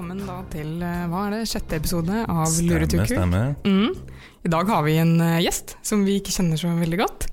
[0.00, 3.10] velkommen da til eh, hva er det, sjette episode av Stemmer, Luretuku.
[3.10, 3.40] Stemme.
[3.68, 4.20] Mm.
[4.48, 7.26] I dag har vi en eh, gjest som vi ikke kjenner så veldig godt.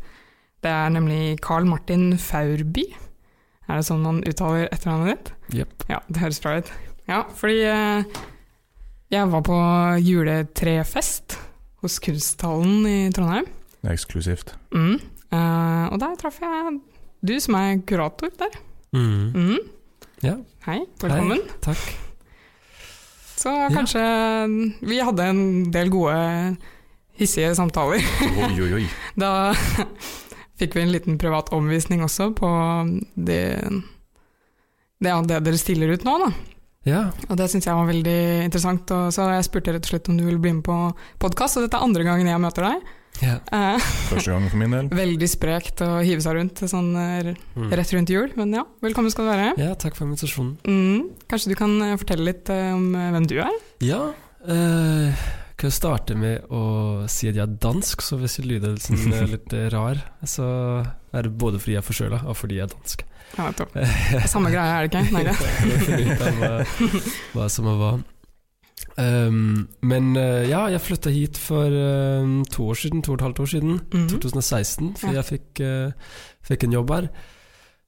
[0.65, 2.83] Det er nemlig Carl Martin Faurby.
[3.71, 5.31] Er det sånn man uttaler etternavnet ditt?
[5.61, 5.85] Yep.
[5.93, 6.71] Ja, det høres bra ut.
[7.07, 8.17] Ja, fordi eh,
[9.15, 9.59] jeg var på
[10.03, 11.37] juletrefest
[11.85, 13.47] hos Kunsthallen i Trondheim.
[13.79, 14.51] Det er eksklusivt.
[14.75, 14.97] Mm.
[15.29, 16.75] Eh, og der traff jeg
[17.23, 18.59] du som er kurator der.
[18.91, 19.31] Mm.
[19.31, 19.71] Mm.
[20.27, 20.35] Ja.
[20.67, 21.47] Hei, velkommen.
[21.47, 21.95] Hei, takk.
[23.37, 24.01] Så kanskje
[24.81, 25.41] vi hadde en
[25.73, 26.17] del gode,
[27.17, 28.01] hissige samtaler.
[28.47, 28.85] Oi, oi, oi.
[29.21, 29.53] Da
[30.57, 32.49] fikk vi en liten privat omvisning også på
[33.13, 33.41] det,
[34.97, 36.31] det, det dere stiller ut nå, da.
[36.87, 37.01] Ja.
[37.27, 38.91] Og det syns jeg var veldig interessant.
[38.95, 40.77] Og så jeg spurte rett og slett om du ville bli med på
[41.21, 42.93] podkast, og dette er andre gangen jeg møter deg.
[43.23, 43.37] Ja.
[43.53, 44.89] Eh, Første gang for min del.
[45.03, 47.71] veldig sprekt å hive seg rundt sånn eh, Mm.
[47.73, 49.47] rett rundt jul, men ja, velkommen skal du være.
[49.57, 50.55] ja, takk for invitasjonen.
[50.67, 51.09] Mm.
[51.27, 53.55] Kanskje du kan eh, fortelle litt eh, om hvem du er?
[53.83, 54.01] Ja,
[54.45, 55.25] eh,
[55.57, 59.55] kan jeg starte med å si at jeg er dansk, så hvis sånn, eh, litt
[59.73, 60.45] rar, så
[61.13, 63.05] er det både fordi jeg er forkjøla, og fordi jeg er dansk.
[63.37, 63.73] Ja, topp.
[64.33, 65.01] Samme greie er det ikke?
[65.17, 65.35] Nei, det.
[67.33, 67.89] Hva som er hva.
[68.97, 73.25] Um, men uh, ja, jeg flytta hit for uh, to år siden, to og et
[73.27, 73.79] halvt år siden.
[73.93, 74.07] Mhm.
[74.09, 75.21] 2016, for Ja.
[75.21, 75.91] jeg fikk, uh,
[76.41, 77.09] fikk en jobb her.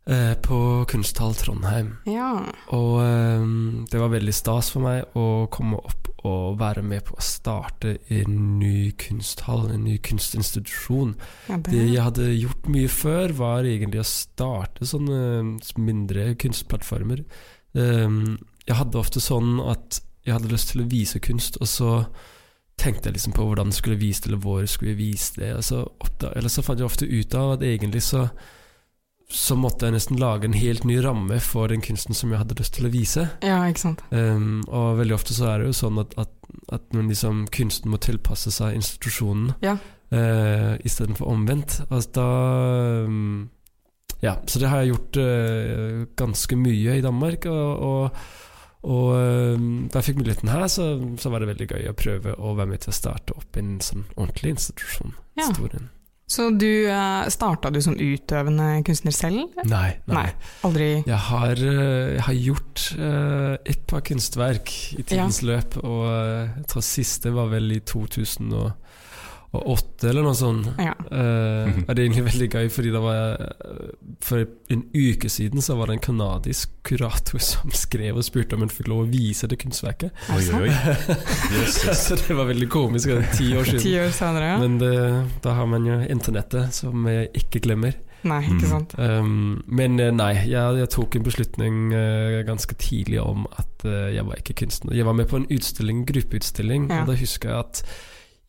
[0.10, 1.98] eh, på Kunsthall Trondheim.
[2.08, 2.32] Ja.
[2.74, 7.14] Og ehm, det var veldig stas for meg å komme opp og være med på
[7.14, 11.14] å starte en ny kunsthall, en ny kunstinstitusjon.
[11.48, 17.22] ja det, Det jeg hadde gjort mye før, var egentlig å starte sånne mindre kunstplattformer.
[17.76, 21.92] Um, jeg hadde ofte sånn at jeg hadde lyst til å vise kunst, og så
[22.80, 25.52] tenkte jeg liksom på hvordan jeg skulle vise det, eller hvor jeg skulle vise det.
[25.58, 28.30] Og så oppdag, eller så fant jeg ofte ut av at egentlig så
[29.30, 32.58] så måtte jeg nesten lage en helt ny ramme for den kunsten som jeg hadde
[32.58, 33.28] lyst til å vise.
[33.46, 34.02] ja, ikke sant.
[34.10, 36.32] Um, og veldig ofte så er det jo sånn at, at,
[36.74, 39.78] at liksom kunsten må tilpasse seg institusjonen Ja.
[40.10, 41.78] uh, istedenfor omvendt.
[41.92, 42.28] Altså da
[43.06, 43.50] um,
[44.26, 47.46] Ja, så det har jeg gjort uh, ganske mye i Danmark.
[47.46, 48.24] Og, og,
[48.88, 52.36] og um, da jeg fikk muligheten her, så, så var det veldig gøy å prøve
[52.40, 55.18] å være med til å starte opp en sånn ordentlig institusjon.
[55.40, 55.50] Ja.
[56.30, 59.50] Så du uh, starta du som utøvende kunstner selv?
[59.66, 60.14] Nei, nei.
[60.14, 60.26] Nei.
[60.68, 66.04] Aldri Jeg har, eh, jeg har gjort eh, et par kunstverk i tidens løp, og
[66.12, 67.82] eh, jeg tror siste var vel i
[69.52, 70.68] 2008 eller noe sånt.
[70.78, 70.92] Ja.
[71.10, 73.40] Uh, og det er egentlig veldig gøy, fordi det var
[74.22, 78.62] For en uke siden så var det en kanadisk kurator som skrev og spurte om
[78.66, 80.14] hun fikk lov å vise det kunstverket.
[80.36, 81.16] Oi, oi, oi.
[82.04, 83.10] Så det var veldig komisk.
[83.10, 84.06] Det ti år Ti siden.
[84.06, 84.60] år senere, ja.
[84.62, 84.94] Men det,
[85.46, 87.98] da har man jo internettet, som jeg ikke glemmer.
[88.28, 88.70] Nei, ikke Mm.
[88.70, 88.94] sant.
[89.00, 94.10] Um, men eh, nei, jeg, jeg tok en beslutning uh, ganske tidlig om at uh,
[94.12, 94.94] jeg var ikke kunstner.
[94.98, 97.02] Jeg var med på en utstilling, gruppeutstilling, Ja.
[97.02, 97.84] og da husker jeg at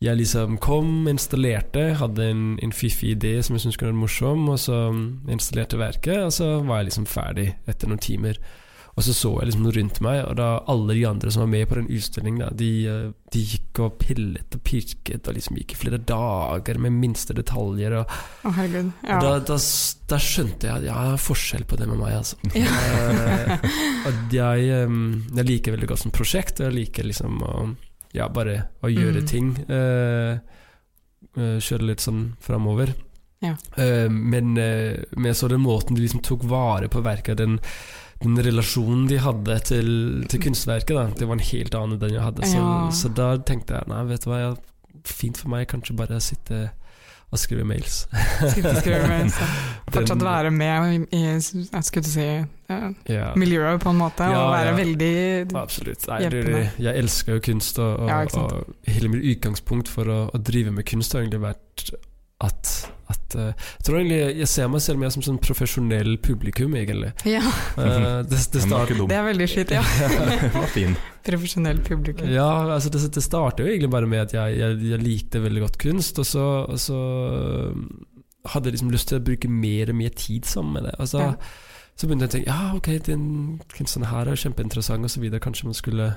[0.01, 4.47] jeg liksom kom, installerte, hadde en, en fiffig idé som jeg syntes kunne være morsom,
[4.49, 8.41] og så mm, installerte verket, og så var jeg liksom ferdig etter noen timer.
[8.97, 11.69] Og så så jeg liksom rundt meg, og da alle de andre som var med
[11.69, 15.75] på den utstillingen, da, de, eh, de gikk og pillet og pirket og liksom gikk
[15.75, 17.95] i flere dager med minste detaljer.
[18.01, 18.11] og
[18.43, 18.91] oh, herregud.
[19.05, 19.19] Ja.
[19.19, 19.59] og Da, da,
[20.11, 22.41] da skjønte jeg at jeg har forskjell på det med meg, altså.
[22.57, 23.61] Ja.
[24.09, 27.55] og jeg, jeg liker veldig godt som prosjekt, og jeg liker liksom å
[28.13, 29.27] ja, bare å gjøre Mm.
[29.27, 29.55] ting.
[29.69, 30.39] eh,
[31.37, 32.93] eh, kjøre litt sånn framover.
[33.41, 33.55] Ja.
[33.77, 34.55] Eh, men,
[35.31, 37.59] jeg så den måten de liksom tok vare på verket, den,
[38.21, 42.13] den relasjonen de hadde til, til kunstverket, da, det var en helt annen enn den
[42.13, 42.43] jeg hadde.
[42.45, 42.89] Så, Ja.
[42.91, 44.57] så da tenkte jeg nei, vet du hva,
[45.03, 46.71] fint for meg kanskje bare å sitte
[47.31, 48.01] og skrive mails.
[48.51, 49.47] Skrive mails, ja.
[49.91, 52.25] Fortsatt Den- være med i, jeg skulle si,
[52.69, 52.79] ja,
[53.09, 53.29] ja.
[53.39, 54.75] miljøet, på en måte, Ja, og være ja.
[54.75, 56.07] veldig Absolutt.
[56.07, 56.61] Nei, Hjelpende.
[56.79, 60.87] jeg elsker jo kunst, og, og, og hele mitt utgangspunkt for å, å drive med
[60.91, 61.91] kunst har egentlig vært
[62.41, 62.69] at,
[63.11, 67.11] at eh, Jeg tror egentlig jeg ser meg selv mer som sånn profesjonell publikum, egentlig.
[67.29, 67.43] Ja,
[67.77, 69.81] Uh, det, det, start, det er veldig skitt, ja.
[71.27, 72.27] Profesjonell publikum.
[72.33, 75.61] ja, altså det, det startet jo egentlig bare med at jeg, jeg, jeg likte veldig
[75.67, 76.97] godt kunst, og så, og så
[77.71, 77.83] um,
[78.51, 80.95] hadde jeg liksom lyst til å bruke mer og mer tid sammen med det.
[80.99, 81.93] Altså, så, Ja.
[82.01, 83.25] så begynte jeg å tenke ja, ok, den
[83.75, 85.43] kunstneren her er kjempeinteressant, og så videre.
[85.43, 86.07] Kanskje man skulle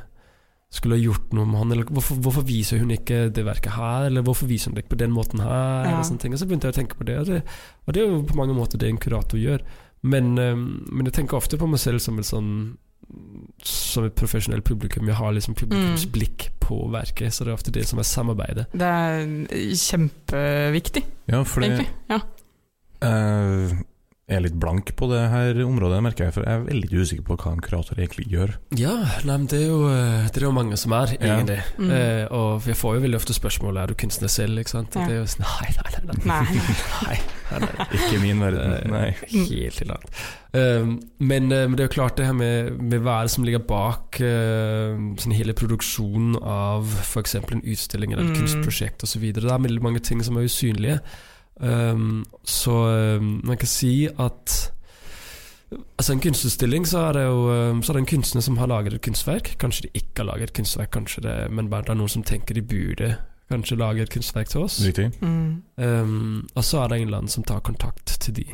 [0.71, 4.07] skulle ha gjort noe med han, eller hvorfor, hvorfor viser hun ikke det verket her,
[4.07, 5.99] eller hvorfor viser hun det ikke på den måten her, Ja.
[5.99, 6.33] og sånne ting.
[6.33, 7.43] Og så begynte jeg å tenke på det, og det,
[7.87, 9.61] og det er jo på mange måter det en kurator gjør.
[10.03, 12.77] Men, um, men jeg tenker ofte på meg selv som et sånn
[13.63, 15.07] som et profesjonelt publikum.
[15.07, 16.13] Jeg har liksom publikums Mm.
[16.13, 18.67] blikk på verket, så det er ofte det som er samarbeidet.
[18.73, 19.27] Det er
[19.77, 21.89] kjempeviktig, Ja, fordi egentlig.
[22.11, 22.21] Ja.
[23.03, 23.77] eh,
[24.26, 27.37] er litt blank på det her området, merker jeg, for jeg er veldig usikker på
[27.43, 28.55] hva en kurator egentlig gjør.
[28.81, 28.94] Ja,
[29.29, 31.35] nei, men det er jo, eh, det er jo mange som er, Ja.
[31.37, 31.59] egentlig.
[31.76, 31.91] Mm.
[31.93, 34.56] Eh, og jeg får jo veldig ofte spørsmål er du kunstner selv.
[34.59, 34.94] ikke sant?
[34.97, 35.05] Ja.
[35.05, 36.25] Det er jo sånn, nei, nei, nei, nei.
[36.25, 36.62] Nei.
[37.05, 37.19] nei,
[37.53, 37.87] nei, nei.
[38.00, 39.11] Ikke min verden, nei.
[39.29, 40.25] Helt til langt
[40.55, 43.32] Um, men, eh, men det er jo klart det her med, med hva er det
[43.32, 47.35] som ligger bak uh, sånn hele produksjonen av f.eks.
[47.41, 48.37] en utstilling eller et Mm.
[48.38, 49.32] kunstprosjekt osv.
[49.35, 51.00] Det er veldig mange ting som er usynlige.
[51.61, 52.73] Um, så
[53.21, 54.71] um, man kan si at
[55.99, 58.67] Altså En kunstutstilling, så er det jo um, Så er det en kunstner som har
[58.67, 59.56] laget et kunstverk.
[59.59, 62.23] Kanskje de ikke har laget et kunstverk, kanskje det, men bare det er noen som
[62.23, 63.17] tenker de burde
[63.51, 64.81] kanskje lage et kunstverk til oss.
[65.21, 65.62] Mm.
[65.77, 68.45] Um, og så er det en eller annen som tar kontakt til de.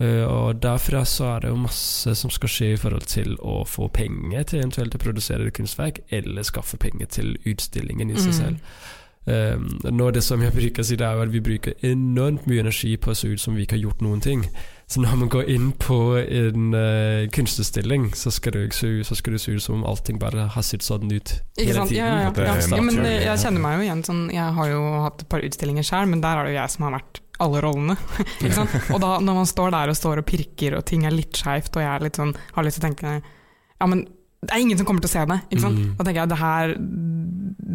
[0.00, 3.64] Uh, og derfra så er det jo masse som skal skje i forhold til å
[3.68, 8.32] få penger til eventuelt å produsere et kunstverk, eller skaffe penger til utstillingen i seg
[8.32, 8.38] Mm.
[8.40, 8.56] selv.
[8.56, 12.48] Um, noe er det som jeg bruker å si, det er at vi bruker enormt
[12.50, 14.46] mye energi på å se ut som vi ikke har gjort noen ting.
[14.92, 19.40] Så når man går inn på en uh, kunstnerstilling, så skal, det, så skal det
[19.40, 21.92] se ut som om allting bare har sett sånn ut Ikke hele sant?
[21.94, 22.02] tiden.
[22.02, 22.56] Ja, ja, ja.
[22.76, 25.46] ja, men eh, jeg kjenner meg jo igjen sånn Jeg har jo hatt et par
[25.46, 27.96] utstillinger sjøl, men der er det jo jeg som har vært alle rollene.
[28.42, 28.74] ikke sant?
[28.92, 31.72] Og da når man står der og står og pirker, og ting er litt skeivt,
[31.72, 34.04] og jeg er litt sånn, har lyst til å tenke Ja, men
[34.42, 35.38] det er ingen som kommer til å se det.
[35.52, 35.78] Ikke sant?
[35.78, 35.90] Mm.
[35.98, 36.76] Da tenker jeg det her,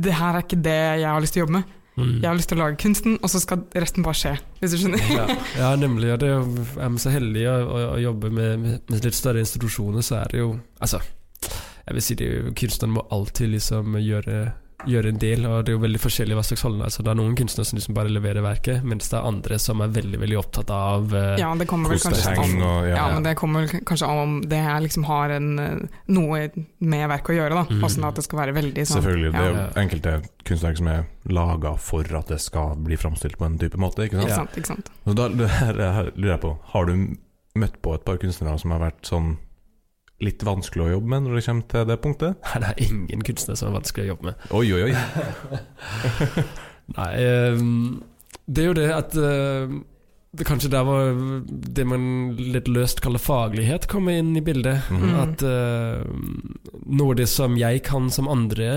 [0.03, 1.75] det her er ikke det jeg har lyst til å jobbe med.
[1.97, 2.09] Mm.
[2.21, 4.33] Jeg har lyst til å lage kunsten, og så skal resten bare skje.
[4.59, 5.05] Hvis du skjønner?
[5.15, 5.25] ja,
[5.57, 6.11] ja, nemlig.
[6.11, 9.41] Ja, det er er man så heldig å, å, å jobbe med, med, litt større
[9.41, 10.51] institusjoner, så er det jo
[10.83, 10.99] Altså,
[11.87, 14.43] jeg vil si det er kunstneren må alltid liksom gjøre,
[14.87, 16.83] gjøre en del, og det er jo veldig forskjellig hva slags holdning.
[16.87, 19.83] Altså, det er noen kunstnere som liksom bare leverer verket, mens det er andre som
[19.83, 23.05] er veldig veldig opptatt av uh, Ja, det kommer vel kanskje an og ja, ja.
[23.13, 26.41] men det kommer vel kanskje an om det her liksom har en, eh, noe
[26.79, 27.65] med verket å gjøre, da.
[27.69, 27.85] Mm.
[27.97, 29.31] Sånn at det skal være veldig sånn Selvfølgelig.
[29.33, 29.67] Det er jo Ja.
[29.83, 30.15] enkelte
[30.47, 34.07] kunstverk som er laga for at det skal bli framstilt på en type måte.
[34.07, 34.29] ikke sant?
[34.29, 34.91] Ikke sant, ikke sant.
[35.05, 37.17] Og da det her, her lurer jeg på, har du
[37.57, 39.37] møtt på et par kunstnere som har vært sånn
[40.23, 42.39] litt vanskelig å jobbe med når det kommer til det punktet?
[42.47, 44.47] Nei, det er ingen kunstnere som er vanskelig å jobbe med.
[44.57, 44.95] Oi, oi, oi.
[46.97, 47.77] Nei, ehm,
[48.47, 49.77] det er jo det at eh,
[50.37, 51.15] det kanskje der var
[51.47, 52.03] det man
[52.37, 54.89] litt løst kaller faglighet, kommer inn i bildet.
[54.93, 55.13] Mhm.
[55.21, 56.03] At uh,
[56.85, 58.67] noe av det som jeg kan som andre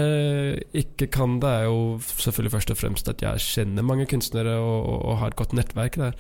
[0.76, 4.78] ikke kan, det er jo selvfølgelig først og fremst at jeg kjenner mange kunstnere og,
[4.86, 6.16] og, og har et godt nettverk der.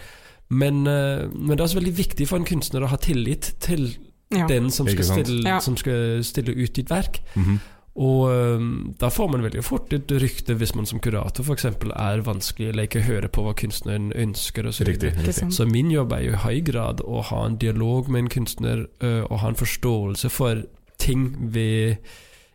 [0.50, 3.92] Men, uh, men det er også veldig viktig for en kunstner å ha tillit til
[4.30, 4.46] Ja.
[4.46, 5.58] den som skal, stille, Ja.
[5.60, 7.20] som skal stille ut ditt verk.
[7.34, 7.60] Mhm.
[8.00, 11.64] Og um, da får man veldig fort et rykte hvis man som kurator f.eks.
[11.66, 14.66] er vanskelig eller ikke hører på hva kunstneren ønsker.
[14.70, 15.10] Og så, Riktig.
[15.18, 15.52] riktig.
[15.52, 18.86] så min jobb er jo i høy grad å ha en dialog med en kunstner
[19.02, 20.62] uh, og ha en forståelse for
[21.02, 21.96] ting ved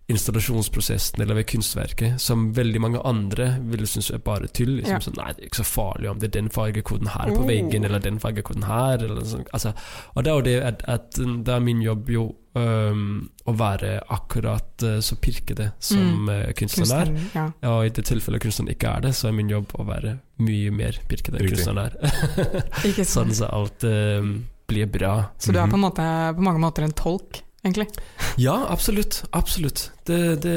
[0.07, 4.75] installasjonsprosessen eller ved kunstverket som veldig mange andre ville synes er bare tull.
[4.77, 4.99] Liksom Ja.
[4.99, 7.47] sånn, Nei, det er ikke så farlig om det er den fargekoden her på Oh.
[7.47, 8.97] veggen, eller den fargekoden her.
[9.03, 9.45] Eller sånn.
[9.53, 9.73] altså,
[10.15, 11.11] og det er jo det at, at
[11.43, 16.29] det er min jobb jo um, å være akkurat uh, så pirkete som Mm.
[16.29, 17.29] uh, kunstneren er.
[17.35, 17.51] Ja.
[17.69, 20.71] Og i det tilfellet kunstneren ikke er det, så er min jobb å være mye
[20.71, 21.91] mer pirkete enn kunstneren er.
[23.03, 25.31] Sånn at så alt um, blir bra.
[25.37, 25.71] Så du er Mhm.
[25.71, 27.87] på, en måte, på mange måter en tolk, egentlig?
[28.37, 29.23] Ja, absolutt.
[29.33, 29.91] Absolutt.
[30.07, 30.55] Det, det,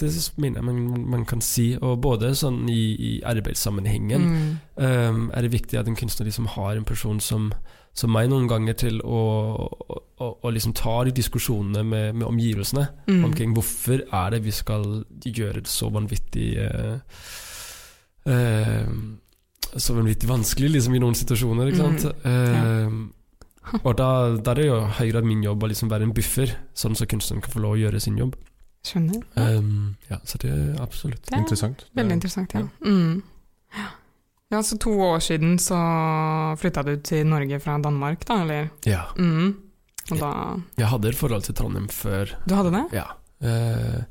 [0.00, 0.08] det
[0.40, 1.72] mener jeg man, man kan si.
[1.80, 4.58] Og både sånn i, i arbeidssammenhengen Mm.
[4.76, 7.50] um, er det viktig at en kunstner liksom har en person som,
[7.94, 9.20] som meg noen ganger til å,
[9.60, 13.24] å, å, å liksom ta de diskusjonene med, med omgivelsene Mm.
[13.28, 16.98] omkring hvorfor er det vi skal gjøre det så vanvittig uh,
[18.28, 18.88] uh,
[19.76, 22.02] Så vanvittig vanskelig liksom i noen situasjoner, ikke sant.
[22.28, 22.96] Eh,
[23.86, 26.56] og da, da er det jo høyere at min jobb å liksom være en buffer,
[26.74, 28.36] sånn så kunstneren kan få lov å gjøre sin jobb.
[28.86, 29.20] Skjønner.
[29.38, 29.48] Ja.
[29.58, 31.28] Um, ja, så det er absolutt.
[31.30, 31.38] Ja.
[31.38, 31.84] Interessant.
[31.94, 32.64] Veldig interessant, ja.
[32.82, 33.22] Mm.
[34.52, 35.78] Ja, så to år siden så
[36.60, 38.72] flytta du til Norge fra Danmark, da, eller?
[38.84, 39.06] Ja.
[39.16, 39.54] Mm.
[40.10, 40.32] Og da
[40.76, 42.34] Jeg hadde et forhold til Trondheim før.
[42.48, 42.82] Du hadde det?
[42.98, 43.06] Ja.
[43.42, 44.02] Uh,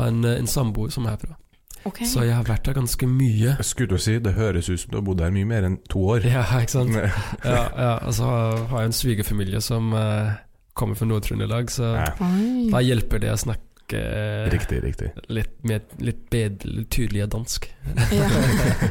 [0.00, 1.36] har en, en samboer som er herfra,
[1.84, 2.00] Ok.
[2.08, 3.56] så jeg har vært der ganske mye.
[3.58, 5.78] Jeg skulle du si, det høres ut som du har bodd der mye mer enn
[5.90, 6.24] to år.
[6.28, 6.96] Ja, ikke sant?
[7.44, 10.32] Ja, ja, og så har har jeg en svigerfamilie som uh,
[10.74, 12.70] kommer fra Nord-Trøndelag, så Nei.
[12.72, 15.10] Da hjelper det å snakke eh, Riktig, riktig.
[15.28, 17.68] litt, med, litt bedre, litt tydeligere dansk.
[18.14, 18.28] Ja.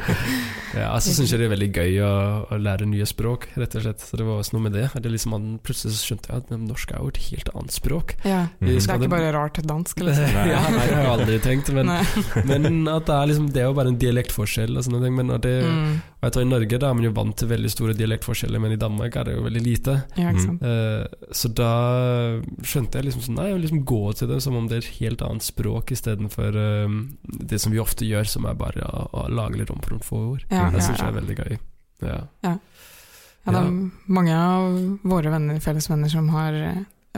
[0.78, 2.12] ja, altså syns jeg det er veldig gøy å,
[2.54, 4.04] å lære nye språk, rett og slett.
[4.06, 4.86] Så det var også noe med det.
[4.94, 8.14] det liksom, man, plutselig skjønte jeg at norsk er jo et helt annet språk.
[8.22, 8.44] ja.
[8.60, 8.70] Mhm.
[8.70, 10.38] Det er ikke bare rart dansk, liksom.
[10.54, 11.90] Ja, nei, det har jeg aldri tenkt, men,
[12.50, 15.18] men at det er liksom Det er jo bare en dialektforskjell og sånne ting.
[15.18, 15.94] Men det, Mm.
[16.24, 18.72] Og jeg tror I Norge da er man jo vant til veldig store dialektforskjeller, men
[18.72, 19.94] i Danmark er det jo veldig lite.
[20.16, 20.46] Ja, ikke Mm.
[20.46, 20.62] sant.
[20.64, 21.70] Eh, så da
[22.64, 24.84] skjønte jeg liksom sånn Nei, jeg vil liksom gå til det som om det er
[24.86, 26.96] et helt annet språk istedenfor uh,
[27.44, 30.02] det som vi ofte gjør, som er bare å, å lage litt om på noen
[30.06, 30.44] få ord.
[30.50, 31.58] Ja, det ja, syns jeg er veldig gøy.
[32.08, 32.18] Ja.
[32.48, 32.56] Ja.
[33.44, 36.54] Ja, det er mange av våre venner, felles venner som har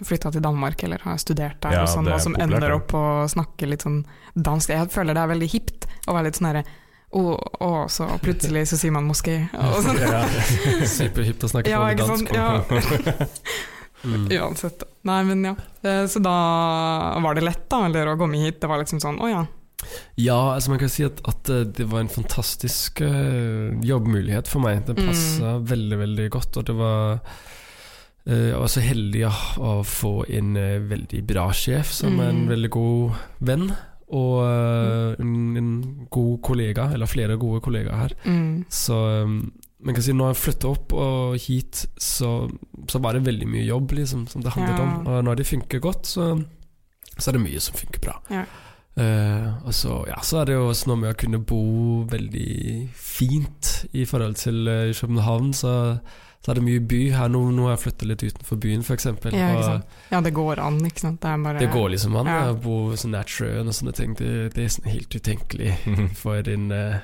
[0.03, 2.91] flytta til Danmark eller har studert der, Ja, og, sånn, og som populært, ender opp
[2.99, 4.03] å snakke litt sånn
[4.35, 4.69] dansk.
[4.75, 6.65] Jeg føler det er veldig hipt å være litt sånn herre
[7.13, 7.23] å,
[7.63, 9.49] og, så plutselig så sier man moské.
[9.55, 10.01] Og sånn.
[10.99, 12.33] Superhipt å snakke Ja, dansk.
[12.35, 12.61] Ja.
[14.07, 14.29] Mm.
[14.39, 14.83] Uansett.
[15.09, 15.55] Nei, men ja.
[15.83, 16.35] Eh, Så da
[17.23, 18.61] var det lett, da, eller å komme hit.
[18.63, 19.41] Det var liksom sånn, å ja.
[20.21, 24.63] Ja, altså man kan si at, at eh, det var en fantastisk uh, jobbmulighet for
[24.65, 24.85] meg.
[24.87, 25.65] Det Mm.
[25.67, 26.57] veldig, veldig godt.
[26.61, 27.19] Og det var
[28.29, 32.31] uh, Jeg var så heldig å, å få en uh, veldig bra sjef, som er
[32.31, 32.49] en Mm.
[32.55, 33.69] veldig god venn.
[34.15, 35.71] Og uh, en, en
[36.15, 38.13] god kollega, eller flere gode kollegaer her.
[38.25, 38.65] Mm.
[38.71, 38.95] Så
[39.27, 39.41] um,
[39.83, 42.49] man kan si når jeg flytta opp og hit, så,
[42.89, 44.85] så var det veldig mye jobb liksom, som det handlet Ja.
[44.85, 45.07] om.
[45.07, 46.29] Og når det funker godt, så,
[47.19, 48.15] så er det mye som funker bra.
[48.31, 48.45] Ja.
[48.97, 51.61] Uh, og så, ja, så er det jo også noe med å kunne bo
[52.09, 55.51] veldig fint i forhold til uh, København.
[55.53, 55.75] Så,
[56.47, 56.99] så er det mye by.
[57.11, 59.07] Her nå, nå har jeg flytta litt utenfor byen, f.eks.
[59.35, 59.81] Ja,
[60.13, 61.19] ja, det går an, ikke sant.
[61.25, 62.37] Det er bare Det går liksom an Ja.
[62.53, 64.15] å bo så nært sjøen og sånne ting.
[64.15, 65.75] Det, det er sånn helt utenkelig
[66.23, 67.01] for en, eh,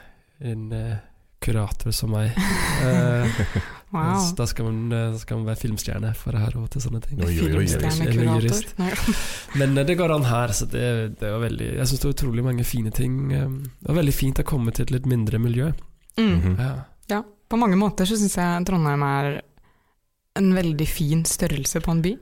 [0.46, 1.00] en eh,
[1.42, 2.38] kurator som meg.
[2.86, 3.26] Eh,
[3.92, 4.22] Wow.
[4.38, 7.18] Da skal man, da, skal man være filmstjerne for å ha råd til sånne ting.
[7.26, 8.70] Oi, jo, jo, jurist.
[9.60, 12.44] Men det går an her, så det, det var veldig Jeg syns det var utrolig
[12.46, 13.18] mange fine ting.
[13.28, 15.68] Det var veldig fint å komme til et litt mindre miljø.
[16.16, 16.32] Mm.
[16.32, 16.56] Mhm.
[16.56, 16.72] Ja.
[17.12, 17.20] Ja,
[17.52, 19.40] på mange måter så syns jeg Trondheim er
[20.40, 22.12] en veldig fin størrelse på en by.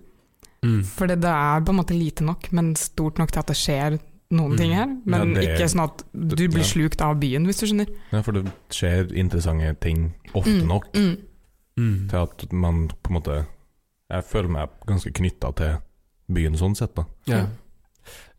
[0.66, 0.80] Mm.
[0.84, 3.98] For det, er på en måte lite nok, men stort nok til at det skjer
[4.34, 4.58] noen Mm.
[4.58, 4.86] ting her.
[5.06, 6.72] Men Ja, det er- ikke sånn at du blir Ja.
[6.72, 7.88] slukt av byen, hvis du skjønner.
[8.12, 11.16] Ja, for det skjer interessante ting ofte Mm, nok Mm.
[11.78, 12.08] Mm.
[12.10, 13.46] til at man på en måte
[14.10, 15.78] Jeg føler meg ganske knytta til
[16.32, 17.04] byen sånn sett, da.
[17.26, 17.46] Ja.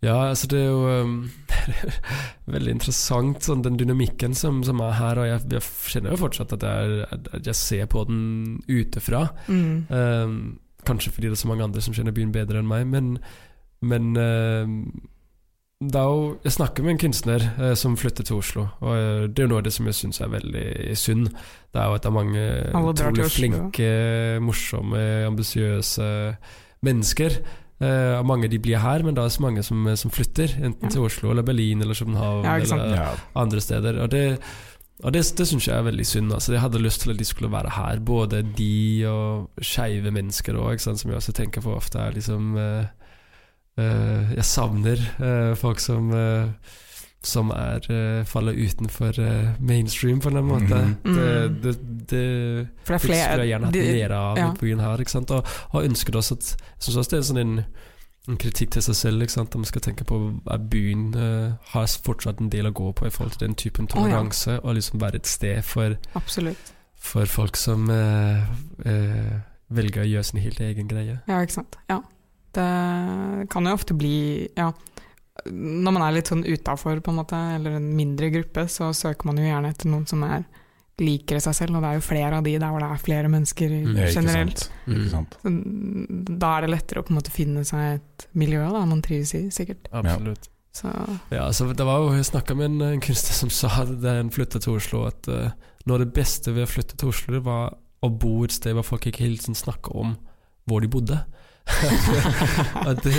[0.02, 1.30] Ja, altså det er jo um,
[2.56, 5.22] veldig interessant, sånn den dynamikken som, som er her.
[5.22, 8.24] Og jeg, jeg kjenner jo fortsatt at jeg, at jeg ser på den
[8.66, 9.28] utefra.
[9.46, 9.86] Mm.
[9.94, 10.36] Um,
[10.88, 13.14] kanskje fordi det er så mange andre som kjenner byen bedre enn meg, men,
[13.86, 14.78] men um,
[15.82, 19.42] er jo, Jeg snakker med en kunstner eh, som flytter til Oslo, og eh, det
[19.42, 21.30] er jo noe av det som jeg syns er veldig synd.
[21.74, 22.44] Det er jo at det er mange
[22.92, 23.90] utrolig flinke,
[24.46, 26.12] morsomme, ambisiøse
[26.86, 27.42] mennesker.
[27.82, 30.84] Eh, og mange de blir her, men det er så mange som, som flytter, enten
[30.86, 30.90] Ja.
[30.94, 33.08] til Oslo eller Berlin eller København Ja, eller Ja.
[33.36, 33.98] andre steder.
[34.04, 34.40] Og det,
[35.04, 36.32] og det, det syns jeg er veldig synd.
[36.34, 40.54] Altså, jeg hadde lyst til at de skulle være her, både de og skeive mennesker
[40.54, 42.86] òg, som jeg også tenker på ofte er liksom uh,
[43.82, 46.48] uh, Jeg savner eh, folk som eh,
[47.24, 50.82] som er, uh, faller utenfor uh, mainstream, på en eller annen måte.
[50.82, 51.16] Mhm.
[51.16, 51.62] Det, Mm.
[51.62, 51.76] det,
[52.10, 54.48] det, For det er det skulle jeg gjerne hatt mer av ja.
[54.52, 54.98] i byen her.
[55.04, 55.32] Ikke sant?
[55.32, 57.54] Og, og ønsket også at Jeg syns også det er sånn en,
[58.30, 59.22] en kritikk til seg selv.
[59.22, 59.56] Ikke sant?
[59.56, 63.06] Om man skal tenke på at byen uh, har fortsatt en del å gå på
[63.06, 63.94] i forhold til den typen ja.
[63.96, 65.96] toleranse, og liksom være et sted for,
[66.98, 67.86] for folk som
[69.72, 71.20] velger å gjøre sin helt egen greie.
[71.30, 71.78] Ja, ikke sant.
[71.90, 72.02] Ja.
[72.52, 72.68] Det
[73.54, 74.72] kan jo ofte bli Ja.
[75.50, 79.30] Når man er litt sånn utafor, på en måte, eller en mindre gruppe, så søker
[79.30, 80.44] man jo gjerne etter noen som er
[81.02, 83.30] liker seg selv, og det er jo flere av de der hvor det er flere
[83.32, 83.96] mennesker Mm.
[83.96, 84.60] Ikke generelt.
[84.60, 84.72] sant.
[84.86, 84.96] Mm.
[84.96, 85.38] Ikke sant.
[85.42, 89.02] Så Da er det lettere å på en måte finne seg et miljø da, man
[89.02, 89.88] trives i, sikkert.
[89.92, 90.50] Absolutt.
[90.74, 90.88] Så
[91.32, 94.30] Ja, altså det var jo, Jeg snakka med en, en kunstner som sa da han
[94.32, 95.52] flytta til Oslo, at uh,
[95.86, 98.74] noe av det beste ved å flytte til Oslo, det var å bo et sted
[98.74, 100.18] hvor folk ikke hilsen tiden snakka om
[100.70, 101.18] hvor de bodde.
[103.04, 103.14] Det,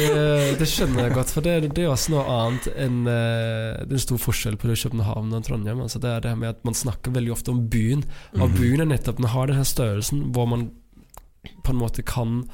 [0.59, 3.99] det skjønner jeg godt, for det, det er også noe annet enn uh, Det er
[3.99, 5.81] en stor forskjell på København og Trondheim.
[5.85, 8.05] Altså det er det med at Man snakker veldig ofte om byen,
[8.39, 8.57] og Mhm.
[8.59, 10.71] byen er nettopp Den har denne størrelsen hvor man
[11.65, 12.45] på en måte kan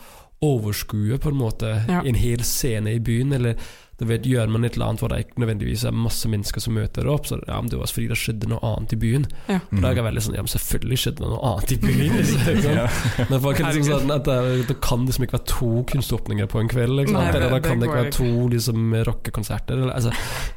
[0.40, 2.00] overskue på en måte Ja.
[2.06, 3.54] en hel scene i byen, eller
[3.98, 6.74] du vet, gjør man et eller annet hvor det ikke nødvendigvis er masse mennesker som
[6.78, 9.24] møter opp, så ja, men det var fordi det skjedde noe annet i byen.
[9.48, 9.56] ja.
[9.72, 12.14] Og da er jeg veldig sånn Ja, men selvfølgelig skjedde det noe annet i byen.
[12.18, 12.62] Liksom?
[12.78, 12.84] Ja.
[13.32, 14.36] Men folk er liksom sånn at det,
[14.68, 16.94] det kan liksom ikke være to kunståpninger på en kveld.
[17.00, 17.18] Liksom.
[17.18, 19.82] Nei, Eller da kan det ikke være to liksom, rockekonserter.
[19.90, 20.14] Altså,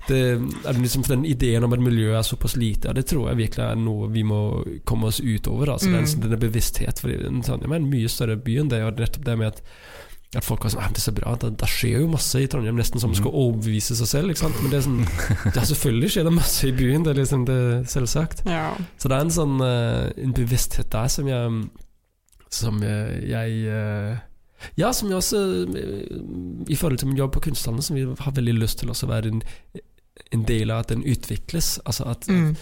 [0.08, 0.22] det,
[0.78, 3.82] liksom, den ideen om at miljøet er såpass lite, ja, det tror jeg virkelig er
[3.82, 4.42] noe vi må
[4.86, 5.74] komme oss utover.
[5.74, 5.98] Altså, Mm.
[6.06, 7.00] den, denne bevissthet.
[7.02, 8.84] For det er en mye større by enn det.
[8.86, 9.62] Og nettopp det med at
[10.36, 12.48] at folk var sånn, «Ah, det er så bra, det, det skjer jo masse i
[12.48, 13.18] Trondheim, nesten som Mhm.
[13.20, 14.30] skal overbevise seg selv.
[14.32, 14.56] Ikke sant?
[14.62, 15.02] Men det er sånn,
[15.58, 17.60] ja, selvfølgelig skjer det masse i byen, det er liksom det
[17.92, 18.44] selvsagt.
[18.48, 18.78] ja.
[18.98, 21.70] Så det er en sånn eh, en bevissthet der som jeg
[22.52, 24.18] Som jeg, jeg eh,
[24.78, 25.40] Ja, som jeg også
[25.76, 29.08] eh, I forhold til min jobb på Kunsthallen, som vi har veldig lyst til også
[29.08, 29.42] å være en,
[30.32, 31.80] en del av at den utvikles.
[31.86, 32.56] Altså at Mm.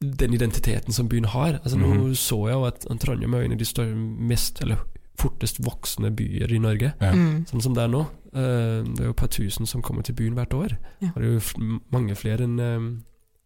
[0.00, 1.58] den identiteten som byen har.
[1.64, 2.14] Altså Nå Mhm.
[2.14, 4.78] så jeg jo at Trondheim er en av de større, mest eller
[5.18, 6.92] fortest voksende byer i Norge.
[7.00, 7.12] Ja.
[7.12, 7.44] Mm.
[7.50, 8.00] Sånn som det er nå.
[8.34, 10.76] Eh, Det er jo et par tusen som kommer til byen hvert år.
[11.02, 11.10] Ja.
[11.16, 12.88] Det er jo mange flere enn eh,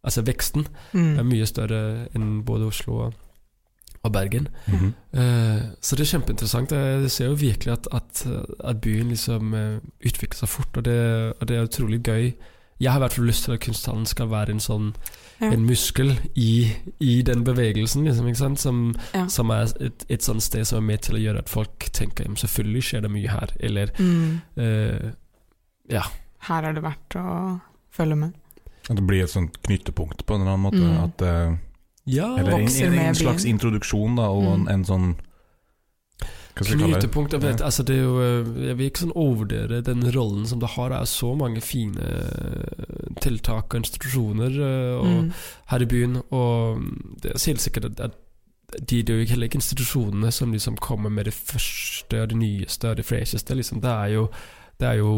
[0.04, 0.64] Altså veksten
[0.94, 1.28] er Mm.
[1.28, 3.12] mye større enn både Oslo
[4.02, 4.48] og, Bergen.
[4.66, 5.76] Mm -hmm.
[5.80, 6.72] så det er kjempeinteressant.
[6.72, 8.26] Jeg ser jo virkelig at, at,
[8.64, 9.54] at byen liksom
[10.04, 12.32] utvikler seg fort, og det, og det er utrolig gøy.
[12.80, 14.94] Jeg har i hvert fall lyst til at kunsthallen skal være en sånn
[15.42, 15.50] Ja.
[15.52, 16.70] en muskel i,
[17.00, 18.60] i den bevegelsen, liksom, ikke sant?
[18.62, 19.26] Som, Ja.
[19.28, 22.30] som er et, et sånt sted som er med til å gjøre at folk tenker
[22.30, 24.40] at selvfølgelig skjer det mye her, eller Mm.
[24.56, 25.10] uh,
[25.90, 26.02] Ja.
[26.46, 28.32] Her er det verdt å følge med.
[28.88, 30.80] At det blir et sånt knyttepunkt på en eller annen måte.
[30.82, 31.04] Mm.
[31.04, 31.58] At, uh,
[32.06, 34.68] ja eller en, en, en slags introduksjon, da, og en, Mm.
[34.70, 35.16] en sånn
[36.20, 36.41] Hva skal vi kalle det?
[36.54, 37.64] Knutepunkt jeg vet, Ja.
[37.66, 40.88] altså det er jo, eh, Jeg vil ikke sånn overvurdere den rollen som det har.
[40.90, 45.32] Det er så mange fine eh, tiltak og institusjoner eh, og, Mm.
[45.66, 46.22] her i byen.
[46.30, 46.82] Og
[47.22, 48.12] det er helt sikkert at, at
[48.88, 52.38] de, det er jo heller ikke institusjonene som liksom kommer med det første og det
[52.38, 53.54] nyeste og det fresheste.
[53.54, 53.80] Liksom.
[53.80, 54.28] Det, er jo,
[54.80, 55.12] det er jo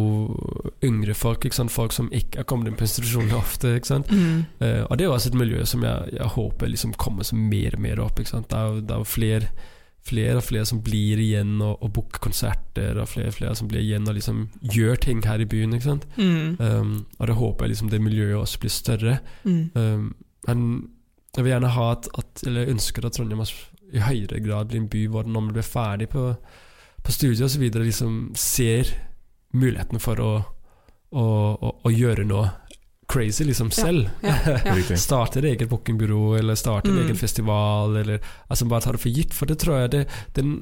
[0.83, 1.71] yngre folk, ikke sant?
[1.71, 3.77] folk som ikke har kommet inn på institusjoner ofte.
[3.79, 4.11] Ikke sant?
[4.11, 4.45] Mm.
[4.61, 7.75] Uh, og det er jo også et miljø som jeg, jeg håper liksom kommer mer
[7.75, 8.19] og mer opp.
[8.19, 8.51] Ikke sant?
[8.51, 9.49] Det er jo, det er jo flere,
[10.05, 13.69] flere og flere som blir igjen og, og booker konserter, og flere og flere som
[13.71, 14.43] blir igjen og liksom
[14.75, 15.77] gjør ting her i byen.
[15.77, 16.09] Ikke sant?
[16.19, 16.59] Mm.
[16.61, 19.17] Um, og det håper jeg liksom det miljøet også blir større.
[19.45, 19.71] Mm.
[19.75, 20.11] Um,
[20.49, 20.67] men
[21.35, 23.43] jeg vil gjerne ha at, at Eller jeg ønsker at Trondheim
[23.95, 26.33] i høyere grad blir en by hvor når man blir ferdig på,
[27.05, 28.91] på studiet osv., liksom ser
[29.55, 30.33] muligheten for å,
[31.15, 32.49] å, å, å gjøre noe
[33.15, 34.09] crazy liksom selv.
[34.25, 34.59] ja, ja.
[34.79, 34.99] Riktig.
[35.01, 37.05] starte eget bookingbyrå, eller starter Mm.
[37.07, 38.19] egen festival, eller
[38.51, 39.33] altså bare ta det for gitt.
[39.35, 40.03] For det tror jeg det,
[40.37, 40.53] den,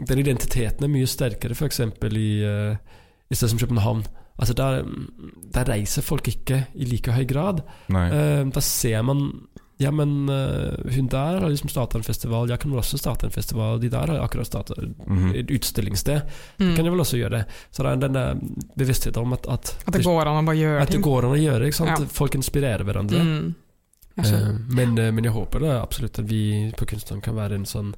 [0.00, 1.80] den identiteten er mye sterkere f.eks.
[1.84, 2.74] i, uh,
[3.30, 4.04] i stedet som København.
[4.40, 4.82] Altså der,
[5.54, 7.60] der reiser folk ikke i like høy grad.
[7.92, 9.20] Eh, da ser man
[9.82, 13.26] Ja, men uh, hun der har liksom starta en festival, jeg kan vel også starte
[13.28, 13.80] en festival.
[13.82, 15.34] De der har akkurat starta Mhm.
[15.34, 16.22] et utstillingssted.
[16.58, 16.76] Det Mm.
[16.76, 17.44] kan jeg vel også gjøre.
[17.72, 18.34] Så det er den der
[18.78, 21.02] bevisstheten om at, at, At det går an å bare gjøre at det ting.
[21.02, 21.66] går an å gjøre.
[21.66, 21.98] Ikke sant?
[21.98, 22.06] Ja.
[22.06, 23.20] Folk inspirerer hverandre.
[23.20, 23.54] Mm.
[24.16, 24.26] Jeg.
[24.34, 27.64] Eh, men, uh, men jeg håper det absolutt at vi på Kunsthallen kan være en
[27.64, 27.94] sånn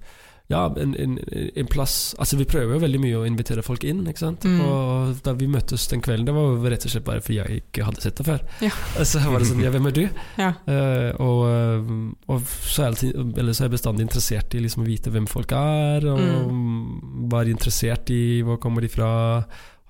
[0.52, 1.14] Ja, en, en,
[1.56, 4.02] en plass Altså Vi prøver jo veldig mye å invitere folk inn.
[4.10, 4.42] Ikke sant?
[4.44, 4.58] Mm.
[4.60, 7.62] Og da vi møttes den kvelden, det var jo rett og slett bare fordi jeg
[7.62, 8.42] ikke hadde sett det før.
[8.60, 8.72] Ja.
[9.08, 10.02] Så var det sånn Ja, hvem er du?
[10.36, 10.50] Ja.
[10.68, 11.94] Uh, og, eh,
[12.28, 15.12] og så er, jeg alltid, eller så er jeg bestandig interessert i liksom å vite
[15.14, 17.28] hvem folk er, og Mm.
[17.32, 19.08] bare interessert i hvor kommer de fra,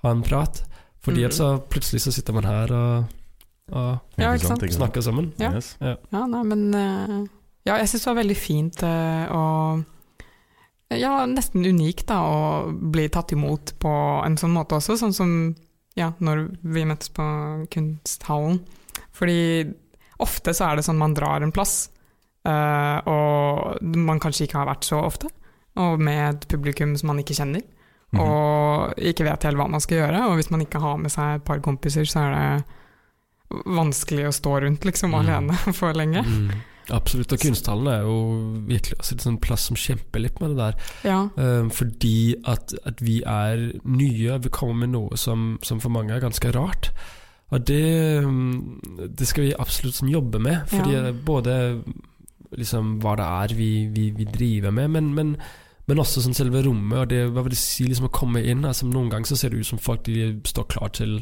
[0.05, 0.61] ha en prat.
[1.03, 1.27] Fordi Mm.
[1.27, 3.11] altså, så plutselig så sitter man her og,
[3.75, 4.63] og Ja, ikke sant?
[4.73, 5.33] snakker sammen.
[5.37, 5.51] Ja.
[5.53, 5.75] Yes.
[5.81, 7.27] Ja, nei, men uh,
[7.67, 9.43] Ja, jeg syns det var veldig fint uh, å
[10.93, 13.91] Ja, nesten unikt da, å bli tatt imot på
[14.25, 15.31] en sånn måte også, sånn som
[15.97, 17.23] ja, når vi møttes på
[17.73, 18.59] Kunsthallen.
[19.15, 19.73] Fordi
[20.19, 21.89] ofte så er det sånn man drar en plass,
[22.47, 25.31] uh, og man kanskje ikke har vært så ofte,
[25.75, 27.63] og med et publikum som man ikke kjenner,
[28.13, 28.21] Mhm.
[28.21, 31.35] og ikke vet helt hva man skal gjøre, og hvis man ikke har med seg
[31.39, 35.19] et par kompiser, så er det vanskelig å stå rundt liksom Mm.
[35.19, 36.21] alene for lenge.
[36.23, 36.51] Mm.
[36.93, 37.31] Absolutt.
[37.33, 38.15] Og kunsthallen er jo
[38.69, 40.75] virkelig også en sånn plass som kjemper litt med det der.
[41.07, 41.19] Ja.
[41.35, 46.13] Um, fordi at, at vi er nye, vi kommer med noe som, som for mange
[46.13, 46.91] er ganske rart.
[47.53, 50.65] Og det, mm, det skal vi absolutt sånn jobbe med.
[50.69, 51.11] Fordi Ja.
[51.11, 51.83] både
[52.55, 55.35] liksom hva det er vi, vi, vi driver med, men, men,
[55.87, 56.99] men også sånn selve rommet.
[57.01, 58.65] Og det, hva vil det si liksom å komme inn?
[58.65, 61.19] Altså, noen ganger så ser det ut som folk de står klar til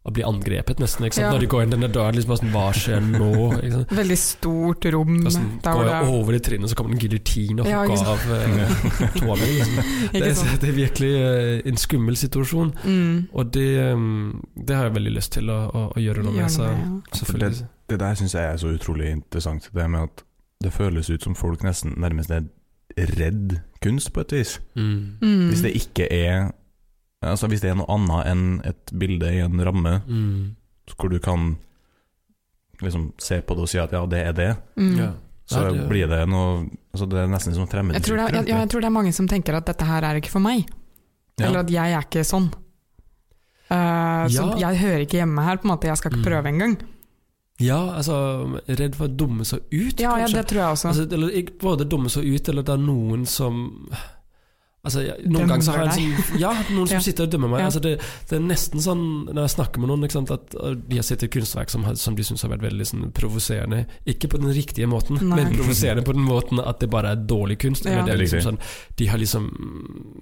[0.00, 1.04] å bli angrepet, nesten.
[1.04, 1.26] Ikke sant?
[1.26, 1.30] Ja.
[1.34, 3.26] Når de går inn denne døren, liksom sånn, hva skjer nå?
[3.58, 3.90] Ikke sant?
[3.98, 5.10] Veldig stort rom.
[5.28, 7.68] Og sånn, der går jeg det, over det trinnet, så kommer det en giljotin og
[7.68, 8.72] Ja, av eh,
[9.18, 9.36] tåa.
[9.42, 9.74] Liksom.
[10.14, 12.72] Det, er- det er virkelig eh, en skummel situasjon.
[12.84, 13.18] Mm.
[13.36, 16.48] Og det, um, det har jeg veldig lyst til å, å, å gjøre noe med.
[16.54, 16.70] Så,
[17.20, 17.68] selvfølgelig.
[17.92, 19.68] Det der syns jeg er så utrolig interessant.
[19.74, 20.24] Det med at
[20.64, 22.48] det føles ut som folk nesten nærmest er
[23.16, 24.56] redd kunst, på et vis.
[24.76, 25.20] Mm.
[25.20, 25.44] Mm.
[25.52, 26.50] Hvis det ikke er
[27.22, 30.56] Altså Hvis det er noe annet enn et bilde i en ramme, Mm.
[30.96, 31.56] hvor du kan
[32.80, 34.96] liksom se på det og si at ja, det er det, Mm.
[34.98, 35.12] Ja.
[35.46, 38.68] så Ja, det- blir det noe Altså Det er nesten som fremmed Jeg er- jeg
[38.68, 40.66] tror det er mange som tenker at dette her er ikke for meg.
[41.38, 41.46] Ja.
[41.46, 42.52] Eller at jeg er ikke sånn.
[43.70, 45.84] Eh, så jeg hører ikke hjemme her, på en måte.
[45.84, 46.24] Jeg skal ikke Mm.
[46.24, 46.76] prøve engang.
[47.60, 50.88] ja, altså Redd for å dumme seg ut, Ja, ja, det tror jeg også.
[50.88, 53.88] Altså, eller både dumme seg ut, eller det er noen som
[54.82, 57.00] Altså, jeg, Noen Dømmer ganger så har jeg en sånn Ja, noen som Ja.
[57.04, 57.58] sitter og dømmer meg.
[57.60, 57.64] Ja.
[57.68, 57.90] Altså, det,
[58.30, 60.54] det er nesten sånn når jeg snakker med noen, ikke sant, at
[60.88, 63.82] de har sett et kunstverk som, som de syns har vært veldig sånn, provoserende.
[64.08, 65.36] Ikke på den riktige måten, Nei.
[65.42, 67.84] men provoserende på den måten at det bare er dårlig kunst.
[67.84, 68.06] Ja.
[68.08, 68.60] Det er liksom sånn,
[68.96, 69.50] de har liksom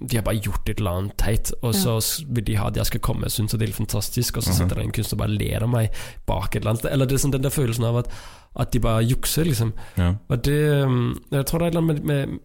[0.09, 1.95] De har bare gjort et eller annet teit, og så
[2.27, 4.57] vil de ha at jeg skal komme og synes det er fantastisk, og så Mhm.
[4.59, 5.89] sitter det en kunstner og bare ler av meg
[6.27, 6.85] bak et eller annet.
[6.91, 8.11] Eller det er sånn den der følelsen av at,
[8.59, 9.71] at de bare jukser, liksom.
[9.97, 10.15] Ja.
[10.29, 12.39] Og det um, Jeg tror det er et eller annet med, med,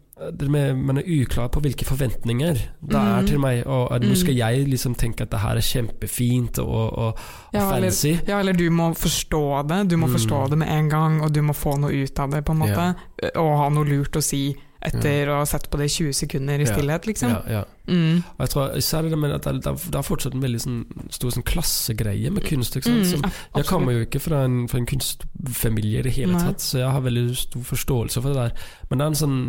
[0.48, 3.26] med Man er uklar på hvilke forventninger det er Mm.
[3.26, 3.66] til meg.
[3.66, 4.16] Og at nå Mm.
[4.16, 7.18] skal jeg liksom tenke at det her er kjempefint og, og, og
[7.54, 8.14] Ja, eller, fancy.
[8.28, 9.90] ja, eller du må forstå det.
[9.90, 10.12] Du må Mm.
[10.14, 12.58] forstå det med en gang, og du må få noe ut av det, på en
[12.58, 12.94] måte.
[13.36, 16.60] Og ha noe lurt å si etter å ha sett på det i 20 sekunder
[16.60, 17.30] i stillhet, liksom.
[17.32, 17.62] Ja, ja.
[17.88, 18.18] Mm.
[18.36, 20.76] Og jeg tror særlig det med at det, det, er fortsatt en veldig sånn,
[21.12, 22.76] stor sånn klassegreie med kunst.
[22.76, 23.00] Ikke sant?
[23.00, 26.36] Mm, Som, ab- jeg kommer jo ikke fra en, fra en kunstfamilie i det hele
[26.36, 26.44] Nei.
[26.50, 28.68] tatt, så jeg har veldig stor forståelse for det der.
[28.90, 29.40] Men det er en sånn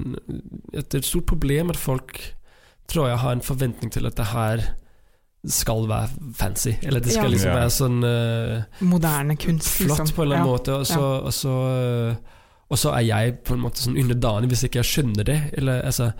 [0.73, 2.19] et, et stort problem at folk
[2.91, 4.65] tror jeg har en forventning til at det her
[5.45, 6.71] skal være fancy.
[6.81, 7.33] Eller det skal Ja.
[7.35, 10.15] liksom være sånn uh, Moderne kunst, flott liksom.
[10.15, 10.55] på en eller annen Ja.
[10.57, 10.79] måte.
[10.79, 12.15] Og så, og, så, eh,
[12.69, 15.37] og så er jeg på en måte sånn underdanig hvis ikke jeg skjønner det.
[15.57, 16.11] Eller, altså,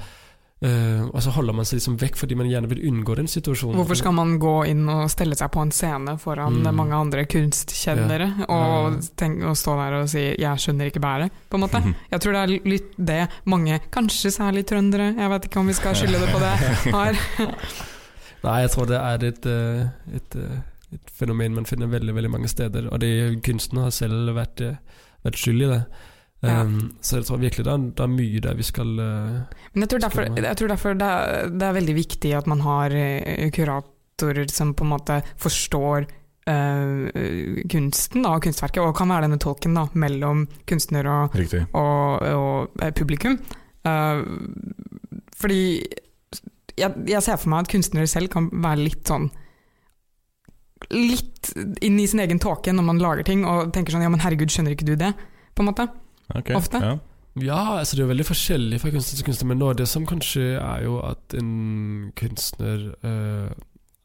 [0.61, 3.75] øh, og så holder man seg liksom vekk fordi man gjerne vil unngå den situasjonen.
[3.79, 6.75] Hvorfor skal man gå inn og stelle seg på en scene foran Mm.
[6.75, 11.55] mange andre kunstkjennere og, tenk, og stå der og si 'jeg skjønner ikke bæret', på
[11.57, 11.79] en måte?
[11.81, 11.95] Mhm.
[12.11, 15.73] Jeg tror det er litt det mange, kanskje særlig trøndere, jeg vet ikke om vi
[15.73, 16.55] skal skylde det på det,
[16.93, 17.13] har.
[18.45, 20.59] Nei, jeg tror det er et, eh, et, eh,
[20.93, 22.87] et fenomen man finner veldig veldig mange steder.
[22.91, 24.61] Og de kunstnerne har selv vært,
[25.25, 25.83] vært skyld i det.
[26.45, 26.61] Ja.
[26.61, 29.85] Um, så jeg tror virkelig det er, det er mye der vi skal eh, Men
[29.85, 32.93] jeg tror derfor, jeg tror derfor det, er, det er veldig viktig at man har
[32.93, 36.07] eh, kuratorer som på en måte forstår
[36.45, 37.09] Uh,
[37.73, 41.33] kunsten da, og kunstverket, og kan være denne tolken da, mellom kunstner og,
[41.73, 43.39] og, og eh, publikum.
[43.81, 44.21] Uh,
[45.33, 45.81] fordi
[46.77, 49.29] jeg, jeg ser for meg at kunstnere selv kan være litt sånn
[50.91, 51.49] Litt
[51.85, 54.51] inn i sin egen tåke når man lager ting og tenker sånn Ja, men herregud,
[54.53, 55.15] skjønner ikke du det?
[55.55, 55.87] På en måte.
[56.33, 56.81] Ok, Ofte.
[56.81, 56.95] Ja.
[57.35, 59.89] Ja, altså det er jo veldig forskjellig fra kunstner til kunstner, men noe av det
[59.91, 63.49] som kanskje er jo at en kunstner uh,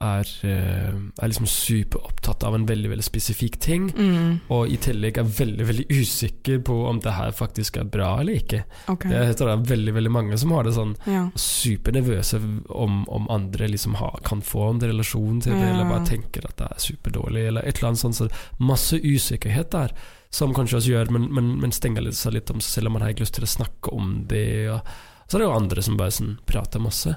[0.00, 5.18] er, eh, er liksom superopptatt av en veldig veldig spesifikk ting, Mm, og i tillegg
[5.20, 8.62] er veldig veldig usikker på om det her faktisk er bra eller ikke.
[8.88, 9.12] Okay.
[9.12, 11.30] Jeg tror det er veldig veldig mange som har det sånn Ja.
[11.37, 15.74] supernervøse om, om andre liksom har, kan få en relasjon til det, Ja.
[15.74, 18.16] eller bare tenker at det er superdårlig, eller et eller annet sånt.
[18.16, 19.92] Så masse usikkerhet der,
[20.31, 22.95] som kanskje også gjør men, men, men stenger litt seg litt om seg selv om
[22.99, 24.71] man har ikke lyst til å snakke om det.
[24.71, 24.95] Og,
[25.27, 27.14] så er det jo andre som bare sånn prater masse.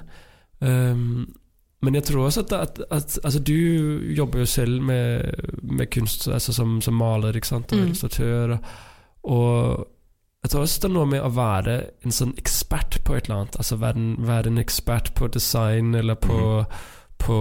[0.58, 1.24] Um,
[1.84, 3.54] men jeg tror også at, at, at altså, du
[4.16, 7.72] jobber jo selv med, med kunst altså som, som maler ikke sant?
[7.72, 7.84] og Mm.
[7.90, 8.54] illustratør.
[8.54, 9.86] Og, og
[10.44, 11.74] jeg tror også det er noe med å være
[12.04, 13.58] en sånn ekspert på et eller annet.
[13.60, 16.38] Altså være en, være en ekspert på design eller på,
[17.20, 17.38] på,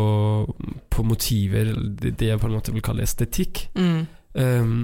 [0.89, 3.65] på motiver, det, det jeg på en måte vil kalle estetikk.
[3.75, 4.05] Mm.
[4.33, 4.77] Um,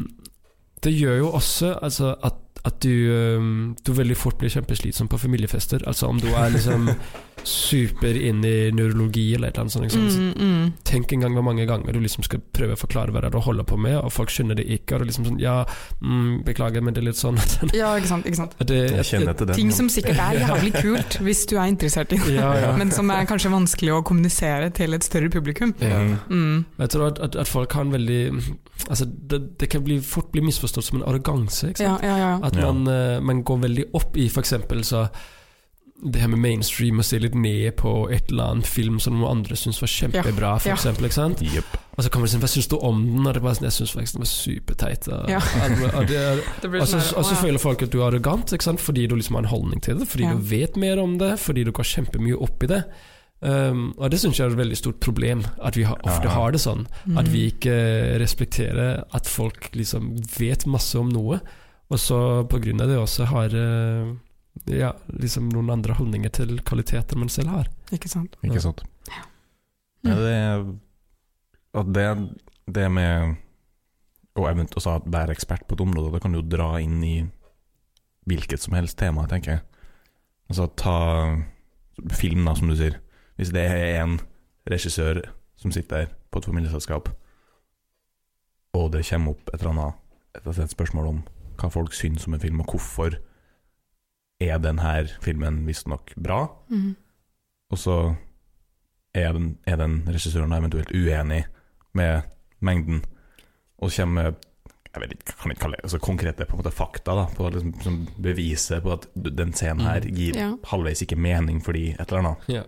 [0.84, 2.34] det gjør jo også altså, at,
[2.68, 5.84] at du, du veldig fort blir kjempeslitsom på familiefester.
[5.88, 6.90] Altså om du er liksom
[7.44, 9.86] super inn i neurologi eller et eller annet sånt.
[9.86, 10.34] Liksom.
[10.36, 10.72] Mm, mm.
[10.84, 13.36] Tenk en gang hvor mange ganger du liksom skal prøve å forklare hva det er
[13.38, 14.98] du holder på med, og folk skjønner det ikke.
[14.98, 15.62] Og det liksom sånn Ja,
[16.04, 17.40] mm, beklager, men det er litt sånn
[17.80, 18.28] Ja, ikke sant.
[18.28, 18.56] Ikke sant?
[18.60, 19.60] det, Jeg kjenner til den.
[19.62, 22.74] Ting som sikkert er jævlig kult hvis du er interessert i det, Ja, ja.
[22.80, 25.76] men som er kanskje vanskelig å kommunisere til et større publikum.
[25.80, 26.00] ja.
[26.00, 26.18] Mm.
[26.30, 26.66] Mm.
[26.80, 28.20] Jeg tror at, at, at folk har en veldig
[28.88, 31.74] Altså, det, det kan bli, fort bli misforstått som en arroganse.
[31.74, 32.30] Ikke Ja, ja, ja.
[32.50, 32.72] At Ja.
[32.72, 34.54] man, eh, man går veldig opp i f.eks.
[34.90, 35.10] så
[36.00, 39.34] det her med mainstream og se litt ned på et eller annet film som noen
[39.42, 40.76] andre syns var kjempebra, for ja.
[40.78, 41.42] eksempel, ikke sant?
[41.44, 41.74] Yep.
[41.98, 43.28] Og så kommer det sånn Hva syns du om den?
[43.28, 45.10] Og det bare sånn, jeg syns faktisk den var superteit.
[45.12, 45.42] Og, Ja.
[46.80, 48.80] og, så, og så føler folk at du er arrogant ikke sant?
[48.80, 50.34] fordi du liksom har en holdning til det, fordi Ja.
[50.40, 52.84] du vet mer om det, fordi du går kjempemye opp i det.
[53.42, 56.30] Um, og det syns jeg er et veldig stort problem, at vi har, ofte Ja.
[56.36, 56.88] har det sånn.
[57.18, 57.32] At Mm.
[57.32, 61.40] vi ikke respekterer at folk liksom vet masse om noe,
[61.90, 62.18] og så
[62.84, 64.10] av det også har eh,
[64.78, 67.70] ja, liksom noen andre holdninger til kvaliteter man selv har.
[67.96, 68.36] Ikke sant.
[68.46, 68.84] Ikke sant.
[70.04, 70.10] Mm.
[70.10, 72.06] Ja, det, er- det,
[72.78, 73.36] det med
[74.40, 77.16] å eventuelt også være ekspert på et område, det kan du jo dra inn i
[78.30, 79.64] hvilket som helst tema, tenker jeg.
[80.50, 80.96] Altså ta
[82.16, 83.00] film, da, som du sier.
[83.40, 84.20] Hvis det er en
[84.70, 85.24] regissør
[85.60, 87.10] som sitter på et familieselskap,
[88.78, 89.96] og det kommer opp et eller annet
[90.38, 91.22] et, eller annet spørsmål om
[91.60, 93.18] hva folk syns om en film, og hvorfor
[94.42, 96.96] er denne filmen visstnok bra, Mm.
[97.72, 98.16] og så
[99.14, 101.46] er den, er den regissøren eventuelt uenig
[101.94, 102.22] med
[102.62, 103.04] mengden,
[103.80, 104.36] og kommer med
[104.90, 107.50] jeg vet ikke, kan ikke kalle det altså konkrete på en måte fakta da, på
[107.54, 110.16] liksom, som beviser på at den scenen her Mm.
[110.16, 110.48] gir Ja.
[110.66, 112.38] halvveis ikke mening fordi et eller annet.
[112.50, 112.64] Ja.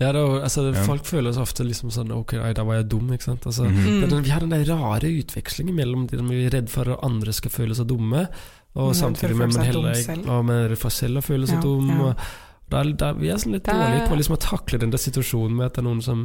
[0.00, 0.82] Ja, da, altså, Ja.
[0.84, 3.12] Folk føler seg ofte liksom sånn Ok, da var jeg dum.
[3.12, 3.44] ikke sant?
[3.46, 3.64] Altså.
[3.70, 4.08] Mm.
[4.10, 7.32] den, vi har den der rare utvekslingen mellom det vi er redd for at andre
[7.32, 8.28] skal føle seg dumme,
[8.74, 10.28] og Men samtidig med at man seg heller selv.
[10.28, 11.88] og man er for selv å føle seg Ja, dum.
[11.88, 12.02] ja.
[12.04, 12.16] Og
[12.70, 14.98] da, da, vi er sånn litt Det er- dårlige på liksom å takle den der
[14.98, 16.24] situasjonen med at det er noen som,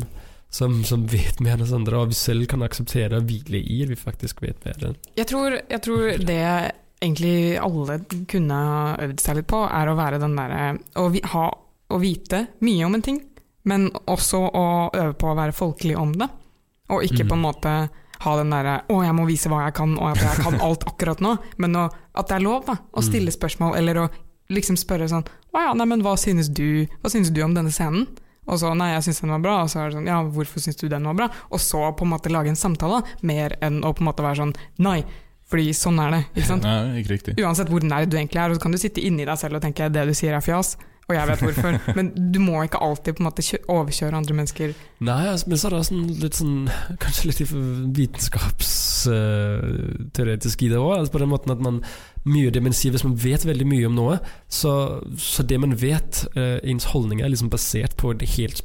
[0.49, 3.84] som, som vet mer enn oss andre, og vi selv kan akseptere og hvile i
[3.84, 4.95] at vi faktisk vet mer.
[5.15, 9.95] Jeg tror, jeg tror det egentlig alle kunne ha øvd seg litt på, er å
[9.95, 11.45] være den derre å, vi, ha,
[11.91, 13.21] å vite mye om en ting,
[13.69, 14.65] men også å
[14.97, 16.27] øve på å være folkelig om det.
[16.89, 17.29] Og ikke Mm.
[17.29, 17.73] på en måte
[18.19, 20.84] ha den derre 'å, jeg må vise hva jeg kan', og at jeg kan alt
[20.89, 21.38] akkurat nå.
[21.58, 23.08] Men å, at det er lov da, å Mm.
[23.08, 24.10] stille spørsmål, eller å
[24.49, 27.71] liksom spørre sånn Å ja, nei, men hva synes du, hva synes du om denne
[27.71, 28.08] scenen?
[28.47, 30.60] Og så nei, jeg syns den var bra, og så er det sånn ja, hvorfor
[30.62, 31.27] syns du den var bra?
[31.51, 34.38] Og så på en måte lage en samtale, mer enn å på en måte være
[34.41, 35.03] sånn nei,
[35.49, 36.25] fordi sånn er det.
[36.36, 36.63] ikke sant?
[36.69, 37.36] Nei, ikke riktig.
[37.41, 39.62] Uansett hvor nær du egentlig er, og så kan du sitte inni deg selv og
[39.62, 40.77] tenke det du sier er fjas,
[41.10, 41.80] og jeg vet hvorfor.
[41.98, 44.69] Men du må ikke alltid på en måte overkjøre andre mennesker.
[45.06, 46.69] Nei, altså, men så er det sånn, litt sånn
[47.04, 47.41] Kanskje litt
[47.98, 50.93] vitenskapsteoretisk i det òg.
[51.00, 51.76] Altså på den måten at man
[52.30, 54.15] mye dimensiv, det man sier Hvis man vet veldig mye om noe,
[54.52, 54.72] så,
[55.17, 58.60] så det man vet, uh, ens holdninger er liksom basert på et helt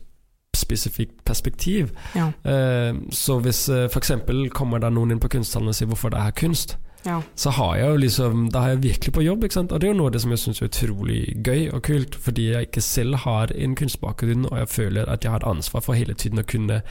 [0.54, 1.84] spesifikt perspektiv.
[2.14, 2.26] Ja.
[2.44, 4.10] Uh, så hvis uh, f.eks.
[4.54, 6.70] kommer det noen inn på kunsthallen og sier hvorfor det er kunst,
[7.04, 7.20] Ja.
[7.36, 9.44] så har jeg jo liksom Da er jeg virkelig på jobb?
[9.44, 12.14] Og det er jo noe av det som jeg syns er utrolig gøy og kult,
[12.14, 15.82] fordi jeg ikke selv har en kunstbakgrunn, og jeg føler at jeg har et ansvar
[15.82, 16.82] for hele tiden å kunne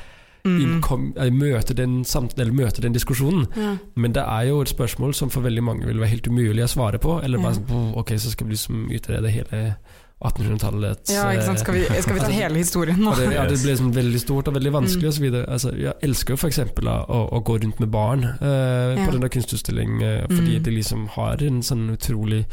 [0.45, 0.81] Mm.
[0.81, 3.47] kom, eh, møte, den samt, eller møte den diskusjonen.
[3.55, 3.77] Ja.
[3.95, 6.67] Men det er jo et spørsmål som for veldig mange vil være helt umulig å
[6.67, 7.23] svare på.
[7.23, 7.59] Eller bare Ja.
[7.61, 9.77] sånn, Ok, så skal vi liksom utrede hele
[10.23, 11.59] 1800-tallets ja, ikke sant.
[11.59, 13.13] Skal vi, skal vi ta hele historien nå?
[13.17, 15.09] det, ja, det ble sånn veldig stort og veldig vanskelig Mm.
[15.09, 15.41] og så.
[15.51, 16.59] Altså, jeg elsker jo f.eks.
[16.59, 19.05] Å, å gå rundt med barn eh, Ja.
[19.05, 20.63] på den der kunstutstilling, eh, fordi Mm.
[20.63, 22.45] de liksom har en sånn utrolig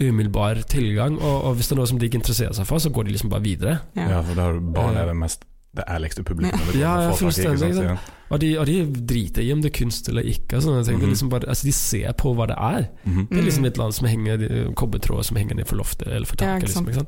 [0.00, 1.16] umiddelbar tilgang.
[1.18, 3.16] Og, og hvis det er noe som de ikke interesserer seg for, så går de
[3.16, 3.80] liksom bare videre.
[3.98, 4.22] Ja, Ja.
[4.22, 5.42] for barn er det mest
[5.76, 6.66] det ærligste publikummet.
[6.66, 7.74] det går Ja, ja, få tak i, ikke fullstendig, sant?
[7.74, 8.14] ikke sant?
[8.30, 8.76] Og de, og de
[9.08, 10.56] driter i om det er kunst eller ikke.
[10.56, 11.08] Altså, sånne er Mhm.
[11.10, 12.88] liksom bare, altså, de ser på hva det er.
[13.04, 13.28] Mhm.
[13.30, 13.66] Det er liksom Mm.
[13.66, 16.74] et eller annet som henger kobbertråd som henger ned for loftet eller for taket.
[16.74, 17.06] Ja, liksom?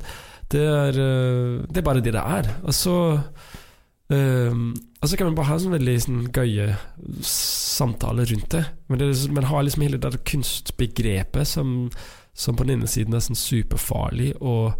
[0.51, 2.55] Det, er, eh, det er bare det det er.
[2.65, 3.23] Og så
[4.11, 6.77] um, altså kan man bare ha sånn veldig sånn, gøye
[7.23, 8.65] samtaler rundt det.
[8.89, 11.91] Men det, er- man har liksom hele det kunstbegrepet som,
[12.35, 14.75] som på den ene siden er sånn superfarlig, og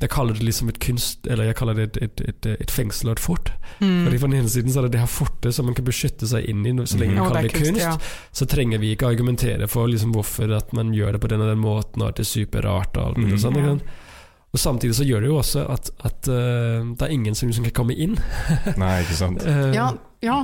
[0.00, 3.10] jeg kaller det liksom et kunst Eller jeg kaller det et, et, et, et fengsel
[3.10, 3.52] og et fort.
[3.80, 4.04] Mm.
[4.06, 6.28] Fordi På den ene siden så er det det her fortet som man kan beskytte
[6.30, 7.20] seg inn i så lenge mm.
[7.20, 7.94] man kaller det det kunst, kunst ja.
[8.32, 11.50] så trenger vi ikke argumentere for liksom hvorfor at man gjør det på den og
[11.50, 13.32] den måten, og at det er superrart og alt mm.
[13.32, 13.58] og sånt.
[13.58, 14.04] Ja.
[14.48, 17.66] Og samtidig så gjør det jo også at, at uh, det er ingen som liksom
[17.68, 18.14] kan komme inn.
[18.80, 19.44] Nei, ikke sant.
[19.44, 19.90] uh, ja,
[20.24, 20.38] ja,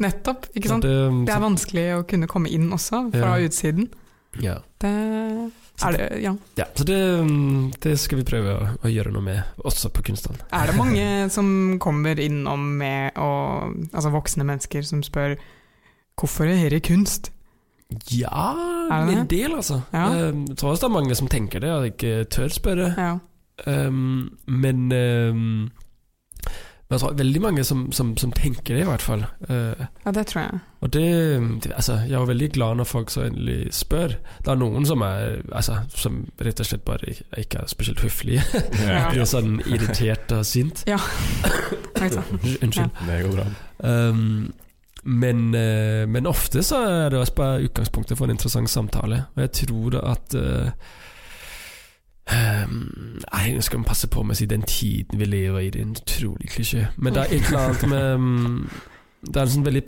[0.00, 0.48] nettopp.
[0.54, 0.86] Ikke sant?
[0.86, 0.94] Det,
[1.28, 3.48] Det er vanskelig å kunne komme inn også, fra Ja.
[3.48, 3.90] utsiden.
[4.40, 4.60] ja.
[4.80, 4.94] Det
[5.88, 6.32] er det, ja.
[6.58, 6.98] ja, så det,
[7.84, 10.42] det skal vi prøve å, å gjøre noe med, også på kunsthallen.
[10.52, 11.50] Er det mange som
[11.82, 13.30] kommer innom med å
[13.92, 15.36] Altså voksne mennesker som spør
[16.20, 17.30] hvorfor er dette kunst?
[18.12, 18.52] Ja,
[18.92, 19.30] Er det en det?
[19.32, 19.80] del, altså.
[19.92, 20.04] Ja.
[20.14, 22.90] Eh, Jeg tror også det er mange som tenker det, og ikke tør spørre.
[22.94, 23.16] Ja.
[23.66, 25.70] Um, men um,
[26.90, 29.20] men jeg tror veldig mange som, som, som tenker det, i hvert fall.
[29.46, 30.58] Uh, ja, det tror jeg.
[30.82, 31.04] og det,
[31.70, 34.16] altså, Jeg er veldig glad når folk så endelig spør.
[34.42, 38.42] Det er noen som er altså, Som rett og slett bare ikke- er spesielt høflige.
[38.90, 39.04] Ja.
[39.12, 40.82] Blir sånn irritert og sint.
[40.90, 40.98] Ja.
[42.00, 42.58] Unnskyld.
[42.64, 42.90] Unnskyld.
[43.06, 43.46] Det går bra.
[43.86, 44.50] Um,
[45.04, 49.22] men, eh, men ofte så er det også bare utgangspunktet for en interessant samtale.
[49.36, 50.72] Og jeg tror at um,
[52.28, 55.70] Nei, nå skal man passe på med å si den tiden vi lever i.
[55.74, 56.86] Det er en utrolig klisjé.
[56.96, 58.70] Men det er et eller annet med um,
[59.20, 59.82] Det er en sånn veldig,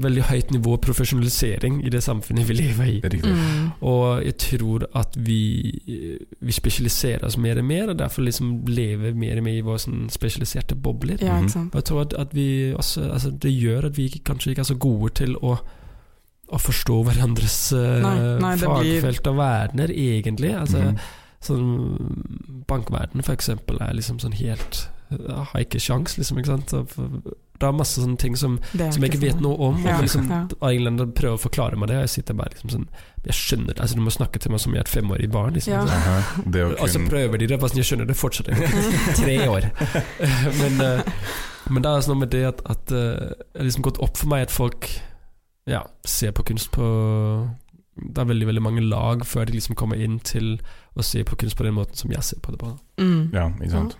[0.00, 3.18] veldig høyt nivå av profesjonalisering i det samfunnet vi lever i.
[3.20, 3.66] Mm.
[3.84, 5.74] Og jeg tror at vi,
[6.40, 9.82] vi spesialiserer oss mer og mer, og derfor liksom lever mer og mer i våre
[9.84, 11.20] sånn spesialiserte bobler.
[11.20, 11.44] Ja, Mhm.
[11.44, 11.74] ikke sant.
[11.74, 14.70] Og jeg tror at, at vi også altså Det gjør at vi kanskje ikke er
[14.72, 15.58] så gode til å
[16.48, 20.54] å forstå hverandres uh, Nei, nei, fagfelt og verdener, egentlig.
[20.56, 20.96] Altså, Mhm.
[21.44, 26.38] Sånn Bankverden, for eksempel, er liksom sånn helt jeg Har ikke sjans, liksom.
[26.38, 26.70] Ikke sant?
[26.70, 29.82] Så for- Det er masse sånne ting som, som jeg ikke vet noe om.
[29.84, 30.46] Ja, og liksom, ja.
[30.50, 32.88] Prøver å forklare meg det, og jeg sitter bare liksom sånn
[33.24, 33.80] Jeg skjønner det.
[33.80, 35.54] Altså, du må snakke til meg som jeg er et femårig barn.
[35.54, 35.72] Liksom.
[35.72, 35.80] Ja.
[35.80, 36.42] Aha.
[36.46, 38.46] Det å Og så prøver de det, bare sånn, jeg skjønner det fortsatt.
[39.22, 39.70] Tre år.
[40.60, 41.02] men, eh,
[41.68, 44.16] men det er altså noe med det at, at eh, det har liksom gått opp
[44.16, 44.86] for meg at folk
[45.66, 46.84] ja, ser på kunst på
[47.98, 50.60] Det er veldig veldig mange lag før de liksom kommer inn til
[50.98, 52.72] å se på kunst på den måten som jeg ser på det på.
[52.98, 53.30] Mm.
[53.32, 53.98] Ja, ikke sant.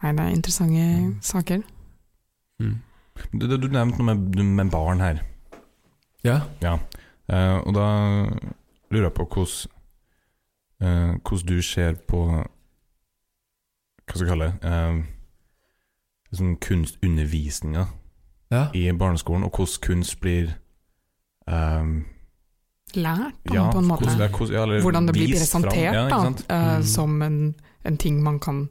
[0.00, 1.16] Nei, det er interessante Mm.
[1.20, 1.62] saker.
[2.60, 2.76] Mm.
[3.32, 5.18] Du, du, du nevnte noe med, med barn her.
[6.24, 6.38] Ja.
[6.62, 6.78] Ja.
[7.28, 7.84] Eh, og da
[8.90, 9.70] lurer jeg på hvordan
[10.80, 14.72] eh, Hvordan du ser på Hva skal jeg kalle det?
[14.72, 15.02] Eh,
[16.36, 17.84] sånn kunstundervisninga
[18.50, 18.64] ja.
[18.74, 20.52] i barneskolen, og hvordan kunst blir
[21.48, 21.84] eh,
[22.96, 24.04] Lært, om, ja, på en måte.
[24.04, 26.82] Hvordan, det hvordan, ja, eller Hvordan det blir presentert Ja, da, eh, Mm.
[26.84, 28.68] som en, en ting man kan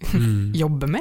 [0.14, 0.52] Mm.
[0.54, 1.00] jobbe med.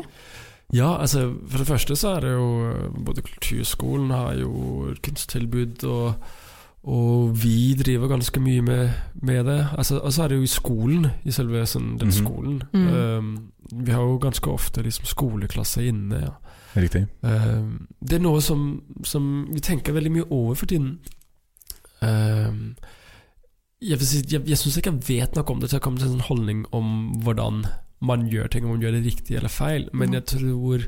[0.74, 2.74] Ja, altså for det første så er det jo
[3.06, 6.14] Både kulturskolen har jo kunsttilbud, og,
[6.84, 8.90] og vi driver ganske mye med,
[9.22, 9.68] med det.
[9.78, 12.12] Altså, og så er det jo i skolen, i selve sånn, den Mhm.
[12.26, 12.64] skolen.
[12.74, 12.88] Mm.
[12.94, 13.52] Um,
[13.86, 16.20] vi har jo ganske ofte liksom skoleklasser inne.
[16.22, 16.34] Ja.
[16.82, 17.08] Riktig.
[17.24, 21.00] Um, det er noe som, som vi tenker veldig mye over for tiden.
[22.02, 22.76] Um,
[23.82, 26.08] Jeg, si, jeg, jeg syns ikke jeg vet noe om det til å komme til
[26.08, 27.60] en sånn holdning om hvordan
[28.02, 30.14] man gjør ting, om man gjør det riktig eller feil, men Mhm.
[30.14, 30.88] jeg tror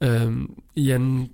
[0.00, 1.30] um, Igjen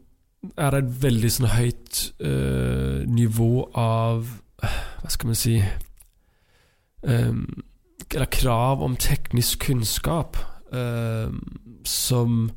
[0.56, 4.26] er det et veldig sånn høyt uh, nivå av
[4.60, 5.62] Hva skal man si
[7.02, 7.62] um,
[8.14, 10.36] Eller krav om teknisk kunnskap
[10.72, 11.40] um,
[11.84, 12.50] som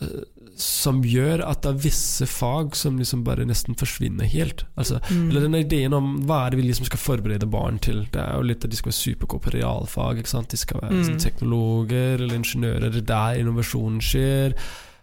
[0.00, 0.22] eh,
[0.60, 4.64] som gjør at det er visse fag som liksom bare nesten forsvinner helt.
[4.76, 5.30] Altså, Mm.
[5.30, 8.04] eller denne ideen om hva er det vi liksom skal forberede barn til.
[8.12, 10.22] Det er jo litt at de skal være supergode på realfag.
[10.50, 11.04] De skal være Mm.
[11.08, 12.90] sånn teknologer eller ingeniører.
[12.92, 14.54] Det er der innovasjonen skjer.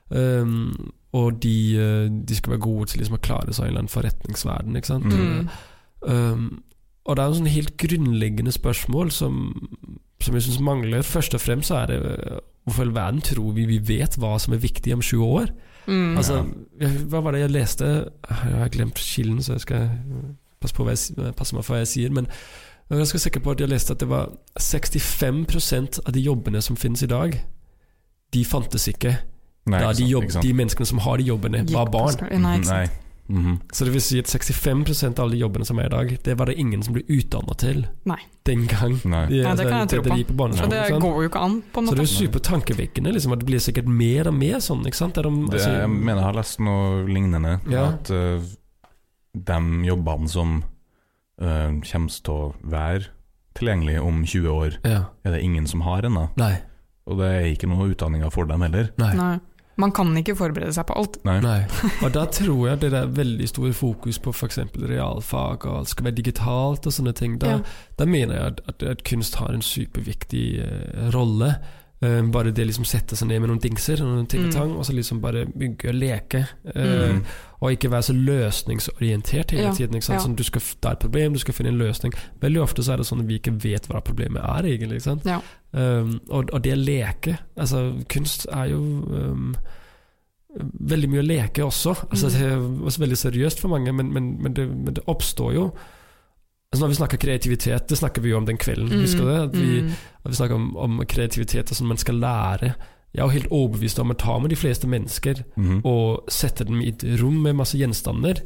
[0.09, 3.87] Um, og de, eh, de skal være gode til liksom å klare seg i en
[3.87, 4.75] forretningsverden.
[4.77, 5.05] Ikke sant?
[5.05, 5.49] Mm.
[6.03, 6.63] Um,
[7.05, 9.69] og det er en sånn helt grunnleggende spørsmål som,
[10.21, 11.01] som jeg syns mangler.
[11.07, 11.99] Først og fremst så er det
[12.31, 15.23] uh, hvorfor i all verden tror vi vi vet hva som er viktig om 20
[15.39, 15.51] år?
[15.87, 16.17] Mm.
[16.19, 16.41] Altså,
[16.81, 17.91] jeg, hva var det jeg leste?
[18.27, 19.89] Jeg har glemt kilden, så jeg skal
[20.59, 22.11] passe, på hva jeg, passe meg for hva jeg sier.
[22.11, 26.25] Men jeg er ganske sikker på at jeg leste at det var 65% av de
[26.27, 27.39] jobbene som finnes i dag,
[28.35, 29.15] de fantes ikke
[29.67, 30.47] Nei, da ikke de, jobb, ikke sant.
[30.47, 32.19] de menneskene som har de jobbene, var barn.
[32.43, 32.85] Nei,
[33.29, 33.59] ikke -hmm.
[33.73, 36.45] Så det vil si at 65% av alle jobbene som er i dag, det var
[36.45, 38.19] det ingen som ble utdanna til Nei.
[38.45, 38.99] den gang.
[39.05, 39.25] Nei.
[39.27, 40.09] De, Nei, det kan jeg tro på.
[40.09, 41.95] på det går jo ikke an, på en måte.
[41.95, 44.85] Så det er supertankevekkende liksom, at det blir sikkert mer og mer sånn.
[44.85, 45.15] Ikke sant?
[45.15, 47.59] De, Det, altså- jeg mener jeg har lest noe lignende.
[47.69, 47.85] Ja.
[47.87, 48.41] At uh,
[49.33, 50.63] de jobbene som
[51.41, 53.05] uh, kommer til å være
[53.57, 55.03] tilgjengelige om 20 år, ja.
[55.25, 56.29] er det ingen som har ennå.
[57.07, 58.91] Og det er ikke noe utdanninger for dem heller.
[58.97, 59.13] Nei.
[59.15, 59.39] Nei.
[59.77, 61.19] Man kan ikke forberede seg på alt.
[61.27, 61.37] Nei.
[61.43, 61.59] Nei.
[62.03, 64.57] Og da tror jeg det er veldig stor fokus på f.eks.
[64.89, 67.37] realfag, og alt skal være digitalt og sånne ting.
[67.41, 67.59] Da, Ja.
[67.99, 71.51] da mener jeg at, at, at kunst har en superviktig uh, rolle.
[72.01, 74.75] Eh, bare det liksom sette seg ned med noen dingser og noen ting og Mm.
[74.77, 76.43] og så liksom bare bygge og leke.
[76.75, 77.23] Uh, Mm.
[77.61, 79.95] Og ikke være så løsningsorientert hele Ja, tiden.
[79.95, 80.19] Ja.
[80.19, 82.13] Sånn, du skal, det er et problem, du skal finne en løsning.
[82.41, 85.01] Veldig ofte så er det sånn at vi ikke vet hva problemet er, egentlig.
[85.25, 85.39] Ja.
[85.73, 89.55] Um, og, og det å leke Altså, kunst er jo um,
[90.79, 91.95] veldig mye å leke også.
[92.11, 92.33] Altså, Mm.
[92.33, 95.71] det er også veldig seriøst for mange, men, men, men, det, men det oppstår jo
[96.73, 98.89] Altså Når vi snakker kreativitet, det snakker vi jo om den kvelden.
[98.91, 98.99] Mm.
[99.05, 99.41] Husker du det?
[99.47, 99.91] At vi, Mm.
[100.25, 102.73] at vi snakker om, om kreativitet og sånn man skal lære.
[103.15, 105.81] Jeg er jo helt overbevist om å ta med de fleste mennesker mm.
[105.85, 108.41] og sette dem i et rom med masse gjenstander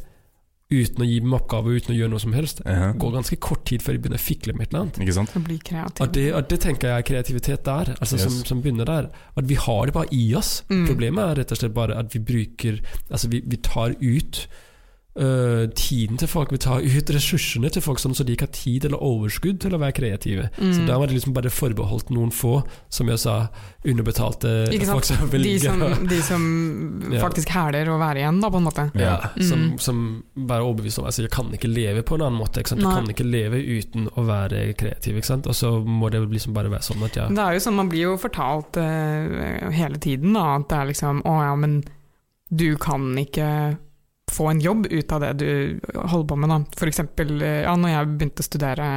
[0.71, 2.93] uten å gi dem oppgaver, uten å gjøre noe som helst, Ja.
[2.93, 4.99] går ganske kort tid før de begynner å fikle med et eller annet.
[5.03, 5.35] Ikke sant?
[5.35, 5.99] Og, bli kreativ.
[6.05, 8.47] Og det, og det tenker jeg er kreativitet der, altså som, Yes.
[8.47, 9.09] som begynner der.
[9.35, 10.63] At vi har det bare i oss.
[10.69, 10.85] Mm.
[10.87, 12.79] Problemet er rett og slett bare at vi bruker
[13.11, 14.47] Altså vi, vi tar ut
[15.19, 18.53] øh, tiden til folk, vi tar ut ressursene til folk sånn så de ikke har
[18.55, 20.49] tid eller overskudd til å være kreative.
[20.57, 20.71] Mm.
[20.77, 23.35] Så da var det liksom bare forbeholdt noen få, som jeg sa,
[23.83, 25.79] underbetalte Ikke folk som vil De som,
[26.13, 26.45] de som
[27.11, 27.19] Ja.
[27.25, 28.87] faktisk hæler å være igjen, da, på en måte.
[28.95, 29.43] ja, Mm.
[29.47, 32.59] som, som bare er overbevist om altså, jeg kan ikke leve på en annen måte.
[32.61, 32.81] Ikke sant?
[32.81, 32.95] Jeg Nei.
[33.01, 35.17] kan ikke leve uten å være kreativ.
[35.17, 35.47] Ikke sant?
[35.47, 37.27] Og så må det liksom bare være sånn at ja.
[37.27, 40.85] Det er jo sånn, Man blir jo fortalt uh, hele tiden da, at det er
[40.91, 41.83] liksom Å ja, men
[42.51, 43.77] du kan ikke
[44.31, 45.49] få en jobb ut av det du
[45.95, 46.49] holder på med.
[46.53, 46.59] da.
[46.79, 48.87] For eksempel eh, ja, når jeg begynte å studere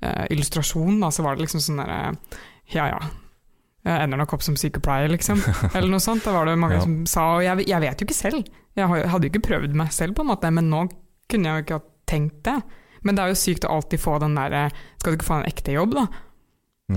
[0.00, 2.00] eh, illustrasjon, da, så var det liksom sånn derre
[2.74, 2.98] Ja ja,
[3.88, 5.38] jeg ender nok opp som sykepleier, liksom.
[5.76, 6.24] Eller noe sånt.
[6.26, 6.82] Da var det mange Ja.
[6.84, 8.50] som sa Og jeg, jeg vet jo ikke selv.
[8.76, 10.82] Jeg hadde jo ikke prøvd meg selv, på en måte, men nå
[11.30, 12.56] kunne jeg jo ikke ha tenkt det.
[13.06, 14.66] Men det er jo sykt å alltid få den derre
[14.98, 16.06] Skal du ikke få en ekte jobb, da?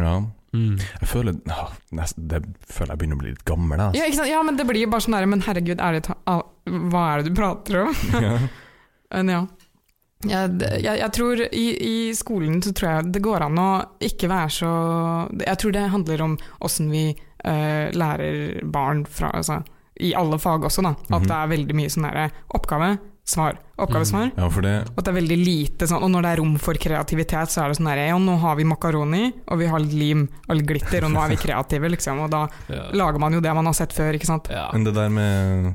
[0.02, 0.13] Ja.
[0.54, 0.76] Mm.
[1.02, 3.80] Jeg føler ja, nesten, Det føler jeg begynner å bli litt gammel.
[3.80, 4.00] Altså.
[4.02, 4.30] Ja, ikke sant?
[4.34, 6.48] ja, men det blir bare sånn der Men herregud, ærlig talt, al-
[6.92, 7.94] hva er det du prater om?
[8.28, 8.38] Ja.
[9.12, 9.42] Men ja.
[10.22, 13.70] Jeg, jeg, jeg tror i, I skolen så tror jeg det går an å
[14.06, 14.70] ikke være så
[15.42, 19.64] Jeg tror det handler om åssen vi uh, lærer barn fra altså,
[19.98, 20.92] I alle fag også, da.
[21.10, 21.26] At Mhm.
[21.28, 22.92] det er veldig mye sånn derre oppgave,
[23.32, 24.30] svar, oppgavesvar.
[24.32, 26.39] Mm, ja, for det Og at det er veldig lite sånn Og når det er
[26.44, 29.70] rom for kreativitet, så er det sånn derre Ja, nå har vi makaroni, og vi
[29.72, 32.20] har lim og litt glitter, og nå er vi kreative, liksom.
[32.26, 32.89] Og da ja.
[32.93, 34.51] lager man jo det man har sett før, ikke sant.
[34.53, 34.68] Ja.
[34.76, 35.72] Men det der med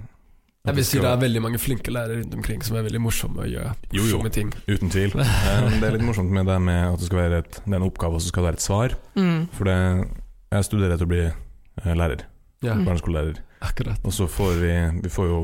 [0.67, 3.45] Jeg vil si det er veldig mange flinke lærere rundt omkring som er veldig morsomme
[3.45, 4.05] å gjøre Jo, jo.
[4.07, 4.53] morsomme ting.
[4.67, 5.13] Uten tvil.
[5.23, 7.81] Eh, Det er litt morsomt med det med at det skal være et, det er
[7.81, 8.97] en oppgave, og så skal det være et svar.
[9.15, 9.43] Mm.
[9.55, 9.77] For det,
[10.57, 12.25] jeg studerer til å bli eh, lærer.
[12.65, 12.75] Ja.
[12.75, 13.39] Barneskolelærer.
[13.61, 14.01] akkurat.
[14.03, 14.73] Og så får vi,
[15.05, 15.39] vi får jo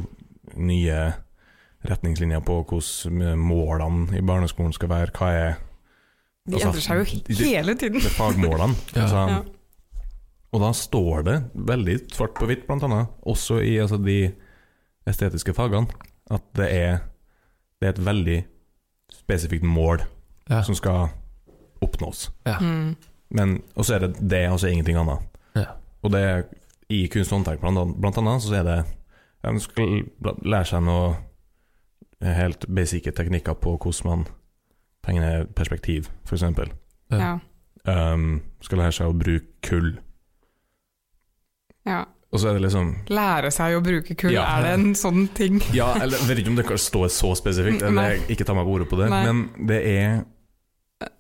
[0.59, 0.99] nye
[1.89, 5.11] retningslinjer på hvordan målene i barneskolen skal være.
[5.19, 5.55] Hva er
[6.47, 8.01] De Altså, endrer seg jo hele tiden.
[8.03, 8.75] det fagmålene?
[8.97, 9.03] Ja.
[9.03, 9.43] altså, Ja.
[10.53, 14.33] Og da står det veldig svart på hvitt, blant annet, også i altså, de
[15.09, 15.87] estetiske fagene,
[16.31, 16.99] at det er,
[17.81, 18.45] det er et veldig
[19.13, 20.03] spesifikt mål
[20.51, 20.61] Ja.
[20.63, 21.09] som skal
[21.81, 22.31] oppnås.
[22.47, 22.59] Ja.
[22.61, 22.97] Mm.
[23.31, 25.19] Men, og så er det det, og så ingenting annet.
[25.57, 25.65] Ja.
[26.03, 26.43] Og det er
[26.91, 28.85] i kunst og håndverk blant, annet- så er det
[29.45, 30.05] De skal
[30.45, 31.17] lære seg noe
[32.23, 34.27] helt basice teknikker på hvordan man
[35.05, 36.71] tegner perspektiv, eksempel.
[37.11, 37.39] Ja.
[37.85, 39.97] Um, skal lære seg å bruke kull.
[41.87, 42.05] ja.
[42.33, 44.47] Og så er det liksom Lære seg å bruke kull, Ja.
[44.57, 45.59] er det en sånn ting?
[45.77, 48.55] Ja, eller jeg vet ikke om det kan stå så spesifikt, eller jeg ikke ta
[48.57, 49.21] meg på ordet på det, Nei.
[49.27, 50.25] men det er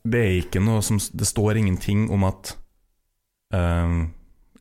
[0.09, 2.55] Det er ikke noe som Det står ingenting om at
[3.53, 4.15] um,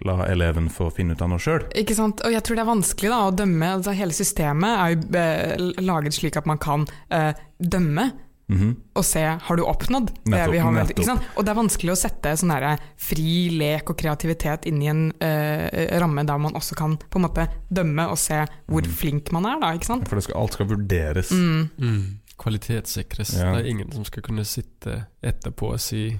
[0.05, 1.67] La eleven få finne ut av noe sjøl.
[1.77, 2.23] Ikke sant?
[2.25, 3.67] Og jeg tror det er vanskelig da, å dømme.
[3.77, 8.11] Altså, hele systemet er jo eh, laget slik at man kan eh, dømme
[8.51, 10.97] og se har du oppnådd det Nettopp, vi har med, nettopp.
[10.99, 11.27] ikke sant?
[11.39, 15.05] Og det er vanskelig å sette sånn der, fri lek og kreativitet inn i en
[15.23, 18.91] eh, ramme der man også kan på en måte dømme og se hvor Mm.
[18.91, 19.69] flink man er, da.
[19.77, 20.03] ikke sant?
[20.09, 21.31] For det skal, alt skal vurderes.
[21.31, 21.69] Mm.
[21.79, 22.03] Mm.
[22.43, 23.31] Kvalitetssikres.
[23.39, 23.53] Ja.
[23.55, 26.19] Det er ingen som skal kunne sitte etterpå og si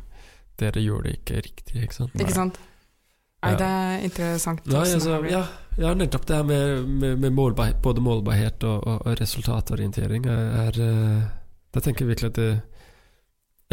[0.58, 2.16] 'dere gjorde det ikke riktig', ikke sant?
[2.16, 2.60] Ikke sant?
[3.42, 3.58] Nei, Ja.
[3.58, 4.66] det er interessant.
[4.68, 5.46] Nei, altså, ja,
[5.78, 10.78] ja, nettopp det her med, med, med målbar, både målbarhet og, og, og resultatorientering er,
[10.78, 11.24] eh,
[11.74, 12.62] Da tenker jeg virkelig at det,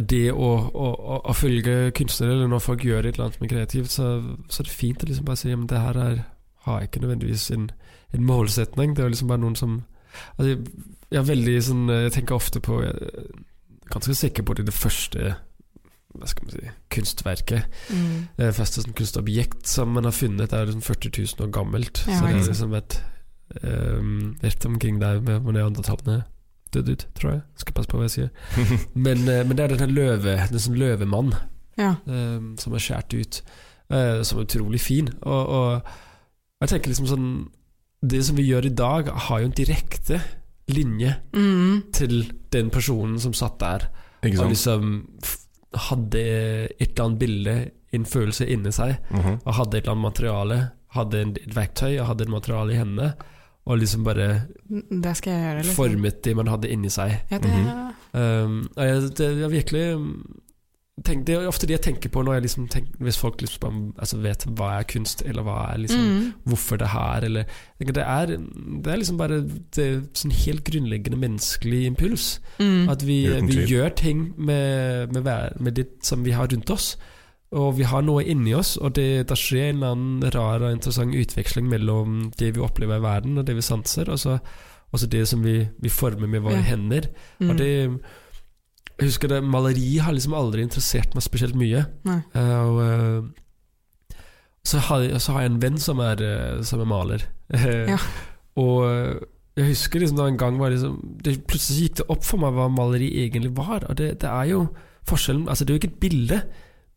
[0.09, 0.89] det å, å,
[1.25, 4.69] å, følge kunstnere, eller når folk gjør et eller annet er kreativt, så, så er
[4.69, 6.21] det fint å liksom bare si at det her er,
[6.69, 7.66] har ikke nødvendigvis en,
[8.14, 8.95] en målsetning.
[8.95, 9.83] Det er liksom bare noen som
[10.37, 10.59] altså, jeg,
[11.11, 13.29] jeg er veldig sånn Jeg tenker ofte på Jeg er
[13.89, 15.35] ganske sikker på det, det første
[16.15, 18.29] hva skal man si, kunstverket Mm.
[18.39, 22.05] det første sånn kunstobjekt som man har funnet, er liksom 40 000 år gammelt.
[22.09, 23.03] Ja, så det er liksom et
[23.65, 26.25] um, Rett omkring der med hvor neandertalerne
[26.75, 27.43] døde ut, tror jeg.
[27.57, 28.31] Skal passe på hva jeg sier.
[28.95, 31.33] Men, uh, men det er denne løve, den sånn løvemann
[31.79, 31.95] Ja.
[32.07, 33.43] um, som er skåret ut,
[33.93, 35.09] uh, som er utrolig fin.
[35.23, 35.83] Og, og
[36.61, 37.29] jeg tenker liksom sånn
[38.03, 40.21] Det som vi gjør i dag, har jo en direkte
[40.69, 41.83] linje Mm.
[41.93, 43.89] til den personen som satt der
[44.23, 45.09] Ikke og liksom
[45.75, 46.21] hadde
[46.81, 49.41] et eller annet bilde, en følelse inni seg, Mhm.
[49.47, 53.14] og hadde et eller annet materiale, hadde et verktøy og hadde et materiale i hendene,
[53.66, 55.57] og liksom bare Det skal jeg gjøre.
[55.62, 55.75] Liksom.
[55.77, 57.21] formet det man hadde inni seg.
[57.31, 57.85] Ja, det, Mhm.
[58.14, 60.41] Um, og jeg, det er virkelig um,
[61.05, 63.61] tenk, Det er ofte det jeg tenker på når jeg liksom tenker, hvis folk liksom
[63.61, 66.33] bare, altså vet hva er kunst, eller hva er liksom mm.
[66.45, 67.45] Hvorfor det her, eller
[67.79, 68.27] Det er,
[68.85, 69.43] det er liksom bare
[69.77, 72.41] Det sånn helt grunnleggende menneskelig impuls.
[72.59, 72.89] Mm.
[72.89, 75.31] At vi, vi gjør ting med, med,
[75.61, 76.97] med det som vi har rundt oss.
[77.51, 80.73] Og vi har noe inni oss, og det, det skjer en eller annen rar og
[80.73, 84.39] interessant utveksling mellom det vi opplever i verden, og det vi sanser, og så
[84.93, 86.61] og så det som vi, vi former med våre Ja.
[86.73, 87.09] hender.
[87.41, 87.51] Mm.
[87.51, 88.01] Og det
[88.99, 91.85] Jeg husker det, maleri har liksom aldri interessert meg spesielt mye.
[92.35, 94.19] Eh, og eh,
[94.67, 97.27] så, har, så har jeg en venn som er, eh, som er maler.
[97.49, 97.97] Ja.
[98.61, 98.83] og
[99.57, 102.53] jeg husker liksom da en gang var liksom, det Plutselig gikk det opp for meg
[102.59, 103.87] hva maleri egentlig var.
[103.89, 104.67] Og det, det er jo
[105.09, 106.43] forskjellen Altså, det er jo ikke et bilde,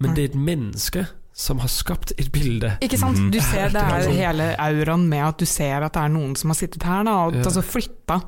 [0.01, 0.15] men Nei.
[0.17, 1.05] det er et menneske
[1.41, 2.73] som har skapt et bilde.
[2.83, 3.17] Ikke sant?
[3.17, 3.31] Mhm.
[3.31, 6.51] Du ser det er hele auraen med at du ser at det er noen som
[6.51, 7.45] har sittet her, da, og Ja.
[7.47, 8.19] altså flytta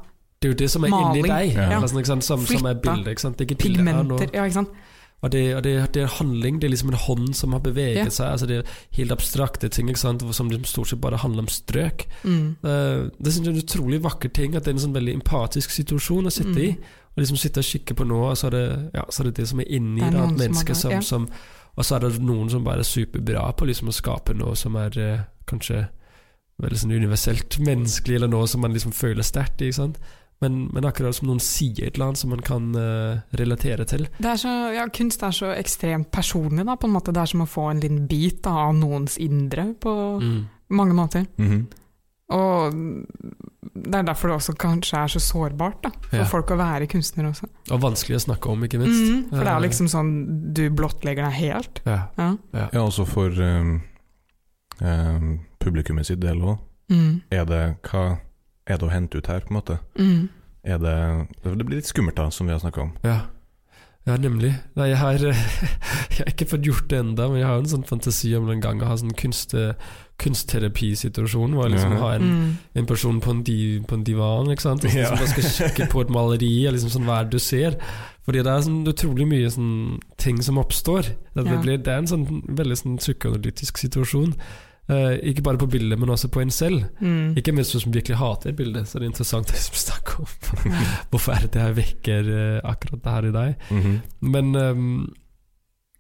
[0.43, 1.79] Det er jo det som er inni deg, Ja.
[1.87, 2.25] Sånn, ikke sant?
[2.27, 3.13] Som, som er bildet.
[3.15, 3.39] Ikke sant?
[3.39, 4.27] Er ikke pigmenter.
[4.35, 4.73] Ja, ikke sant?
[5.23, 7.95] Og det, og det, det er handling, det er liksom en hånd som har beveget
[7.95, 8.09] Ja.
[8.11, 8.25] seg.
[8.33, 10.25] Altså det er helt abstrakte ting ikke sant?
[10.35, 12.03] som liksom stort sett bare handler om strøk.
[12.27, 12.57] Mm.
[12.59, 15.13] Eh, det synes jeg er en utrolig vakker ting, at det er en sånn veldig
[15.21, 16.69] empatisk situasjon å sitte i.
[16.75, 18.65] Å Og liksom sitte og kikke på noe, og så er det
[18.97, 20.99] ja, så er det, det som er inni Det er det, et menneske som, ja.
[20.99, 21.29] som
[21.77, 24.75] Og så er det noen som bare er superbra på liksom å skape noe som
[24.75, 25.85] er eh, kanskje
[26.61, 29.71] veldig sånn universelt menneskelig, eller noe som man liksom føler sterkt i.
[29.71, 29.97] ikke sant?
[30.43, 34.07] Men, men akkurat som noen sier et eller annet som man kan uh, relatere til.
[34.19, 37.13] Det er så, ja, kunst er så ekstremt personlig, da, på en måte.
[37.15, 40.43] Det er som å få en liten bit da, av noens indre på Mm.
[40.75, 41.25] mange måter.
[41.37, 41.63] Mhm.
[42.33, 42.73] Og
[43.75, 46.23] det er derfor det også kanskje er så sårbart da, for Ja.
[46.25, 47.45] folk å være kunstner også.
[47.71, 49.01] Og vanskelig å snakke om, ikke minst.
[49.03, 51.81] Mhm, for det Eh, er liksom sånn du blottlegger deg helt.
[51.85, 51.99] Ja.
[52.17, 52.29] Ja.
[52.53, 52.69] ja.
[52.73, 53.81] Ja, også for um,
[54.81, 56.57] um, publikummet sitt del òg.
[56.89, 57.21] Mm.
[57.31, 58.17] Er det hva
[58.67, 59.79] er det å hente ut her, på en måte?
[59.99, 60.29] Mm.
[60.63, 62.93] Er det Det blir litt skummelt, da, som vi har snakka om.
[63.03, 63.21] Ja.
[64.07, 64.53] ja, nemlig.
[64.75, 65.13] Nei, jeg har,
[66.13, 68.61] jeg har ikke fått gjort det ennå, men jeg har en sånn fantasi om en
[68.63, 69.55] gang å ha sånn kunst,
[70.23, 71.53] kunstterapisituasjon.
[71.55, 71.99] Hvor jeg liksom Ja.
[71.99, 72.57] har en, Mm.
[72.75, 74.83] en person på en, di, på en divan ikke sant?
[74.85, 75.07] Og Ja.
[75.09, 76.67] som bare skal kikke på et maleri.
[76.67, 77.77] og Liksom sånn, hva er det du ser?
[78.25, 81.03] Fordi det er sånn utrolig mye sånn ting som oppstår.
[81.35, 81.43] Det, Ja.
[81.43, 84.35] det, blir, det er en sånn veldig sånn psykoanalytisk situasjon.
[84.91, 86.83] Eh, ikke bare på bildet, men også på en selv.
[86.99, 87.37] Mm.
[87.39, 90.27] Ikke minst hvis man virkelig hater bildet, så det er interessant å snakke om
[91.13, 93.67] hvorfor er det det her vekker uh, akkurat det her i deg.
[93.71, 93.93] Mhm.
[94.35, 95.13] Men um,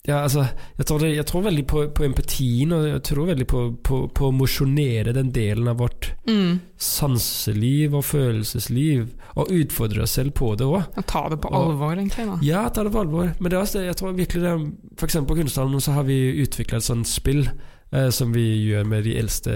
[0.03, 0.43] ja, altså,
[0.75, 4.01] jeg tror, det, jeg tror veldig på, på empatien, og jeg tror veldig på, på,
[4.11, 6.59] på å mosjonere den delen av vårt Mm.
[6.79, 9.09] sanseliv og følelsesliv,
[9.39, 10.83] og utfordre oss selv på det òg.
[11.07, 12.25] Ta det på Og- alvor, egentlig.
[12.27, 12.37] da.
[12.43, 13.31] Ja, ta det på alvor.
[13.39, 14.53] Men det er også det, jeg tror virkelig det
[14.99, 17.47] For eksempel på Kunsthallen så har vi utvikla et sånt spill
[17.93, 19.53] eh, som vi gjør med de eldste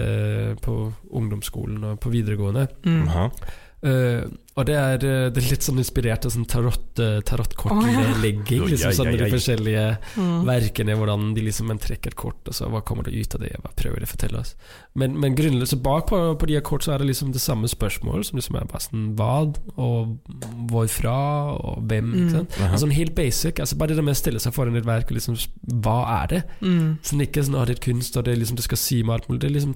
[0.61, 0.77] på
[1.09, 2.67] ungdomsskolen og på videregående.
[2.85, 3.07] Mm.
[3.83, 4.23] Eh,
[4.57, 7.99] og det er, eh, det er litt sånn inspirert av sånn tarot, Oh, ja.
[8.71, 9.83] Liksom sånn de forskjellige
[10.17, 10.45] Mm.
[10.47, 13.41] verkene, hvordan de liksom en trekker et kort, og så hva kommer det ut av
[13.41, 14.55] det, hva prøver det å fortelle oss.
[14.95, 17.41] Men, men grunnløst så bak på, på de her kort så er det liksom det
[17.43, 20.17] samme spørsmål, som liksom er bare sånn hva, og
[20.71, 21.13] hvorfra,
[21.61, 22.17] og hvem, Mm.
[22.17, 22.57] ikke sant.
[22.61, 22.77] Aha.
[22.81, 25.37] Sånn helt basic, altså bare det med å stille seg foran et verk og liksom
[25.83, 26.43] Hva er det?
[26.61, 26.97] Mm.
[27.03, 29.27] Sånn ikke sånn at det er kunst, og det, liksom, du skal si med alt
[29.29, 29.41] mulig.
[29.41, 29.75] Det, liksom,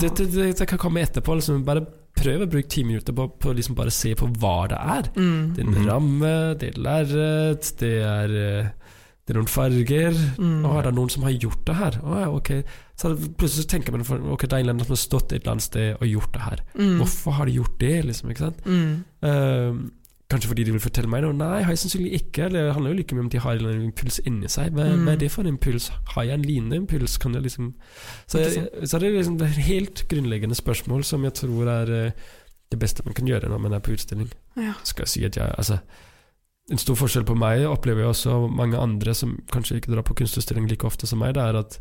[0.00, 1.34] det, det, det, det kan komme etterpå.
[1.36, 1.84] Liksom, bare
[2.16, 5.10] prøv å bruke ti minutter på, på liksom bare se på hva det er.
[5.16, 5.54] Mm.
[5.54, 5.86] Det er en Mhm.
[5.90, 8.70] ramme, det er lerret, det er eh,
[9.26, 10.14] det er noen farger.
[10.38, 10.60] Mm.
[10.64, 11.96] Å, er det noen som har gjort det her?
[11.98, 12.50] Å, ja, ok.
[12.96, 15.40] Så plutselig så tenker man ok, det er en eller annen som har stått et
[15.42, 16.62] eller annet sted og gjort det her.
[16.78, 16.92] Mm.
[17.00, 18.04] Hvorfor har de gjort det?
[18.06, 18.60] liksom, ikke sant?
[18.64, 19.04] Mm.
[19.26, 19.80] Eh,
[20.28, 21.32] kanskje fordi de vil fortelle meg noe?
[21.32, 22.48] Nei, har jeg sannsynlig ikke.
[22.50, 24.72] Det handler jo like mye om de har en impuls inni seg.
[24.74, 25.04] Hva, Mm.
[25.06, 25.90] hva er det for en impuls?
[26.14, 27.16] Har jeg en lignende impuls?
[27.18, 27.74] Kan jeg liksom
[28.26, 32.06] Så, jeg, så det er liksom det er helt grunnleggende spørsmål som jeg tror er
[32.06, 32.10] eh,
[32.70, 34.30] det beste man kan gjøre når man er på utstilling.
[34.56, 34.72] Ja.
[34.82, 35.78] Skal jeg si at jeg Altså,
[36.70, 40.14] en stor forskjell på meg opplever jeg også mange andre som kanskje ikke drar på
[40.18, 41.78] kunstutstilling like ofte som meg, det er at,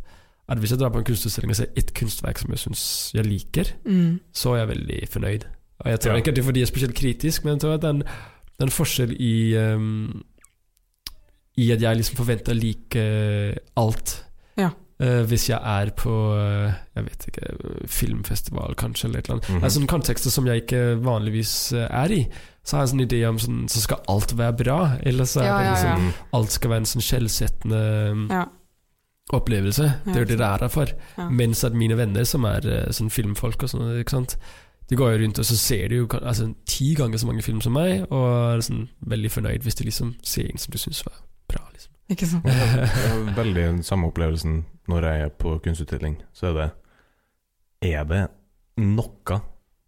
[0.48, 3.26] at hvis jeg drar på en kunstutstilling og ser ett kunstverk som jeg syns jeg
[3.26, 4.20] liker, Mm.
[4.32, 5.44] så er jeg veldig fornøyd.
[5.80, 6.18] Og jeg tror Ja.
[6.22, 7.94] ikke at det er fordi jeg er spesielt kritisk, men jeg tror at det er
[7.94, 8.04] en,
[8.56, 10.24] det er en forskjell i um,
[11.60, 13.06] I at jeg liksom forventer å like
[13.80, 14.14] alt.
[14.60, 14.70] Ja.
[14.96, 17.50] Uh, hvis jeg er på uh, Jeg vet ikke
[17.92, 19.50] filmfestival, kanskje, eller et eller annet.
[19.52, 22.22] Mm er en kontekster som jeg ikke vanligvis uh, er i.
[22.64, 24.80] Så har jeg en sånn idé om sånn, så skal alt være bra.
[25.04, 26.14] Eller så er Ja, det liksom ja.
[26.14, 26.28] ja.
[26.40, 27.82] alt skal være en sånn skjellsettende
[28.32, 28.46] Ja.
[29.36, 29.90] opplevelse.
[30.06, 30.96] Det er jo det det er her for.
[31.18, 31.28] Ja.
[31.30, 34.38] Mens at mine venner som er eh, sånn filmfolk og sånn, ikke sant
[34.90, 37.62] De går jo rundt og så ser de jo altså, ti ganger så mange film
[37.62, 41.02] som meg, og er sånn veldig fornøyd hvis de liksom ser en som du syns
[41.08, 41.18] var
[41.50, 41.64] bra.
[41.74, 42.46] liksom Ikke sant?
[42.46, 46.20] Jeg har veldig den samme opplevelsen når jeg er på kunstutstilling.
[46.34, 46.70] Så er det
[47.82, 48.24] Er det
[48.78, 49.40] noe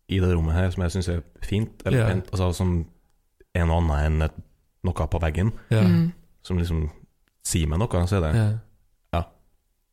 [0.10, 2.12] i det rommet her som jeg syns er fint, eller yeah.
[2.14, 2.78] pent, altså som
[3.58, 4.38] er noe annet enn et,
[4.88, 5.84] noe på veggen, yeah.
[5.84, 6.06] Mm.
[6.48, 6.86] som liksom
[7.48, 9.22] sier meg noe, så er det Ja.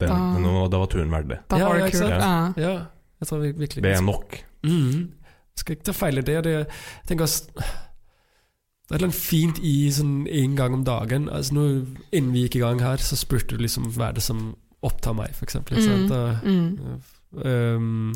[0.01, 1.41] det, Da- den, da var turen verdt det.
[1.51, 2.09] Da Ja, var det kult.
[2.09, 2.53] Ja.
[2.57, 2.87] ja,
[3.21, 4.45] jeg tror vi- virkelig Det er nok.
[4.65, 5.11] Mm.
[5.59, 6.39] Skal ikke ta feil i det.
[6.45, 6.67] det jeg
[7.09, 7.65] tenker også,
[8.89, 11.29] Det er noe fint i sånn en gang om dagen.
[11.33, 11.67] Altså nå,
[12.13, 14.51] Innen vi gikk i gang her, så spurte du liksom hva er det som
[14.85, 15.57] opptar meg, f.eks.
[16.43, 16.43] Mm.
[16.45, 16.99] Mm.
[17.41, 18.15] um,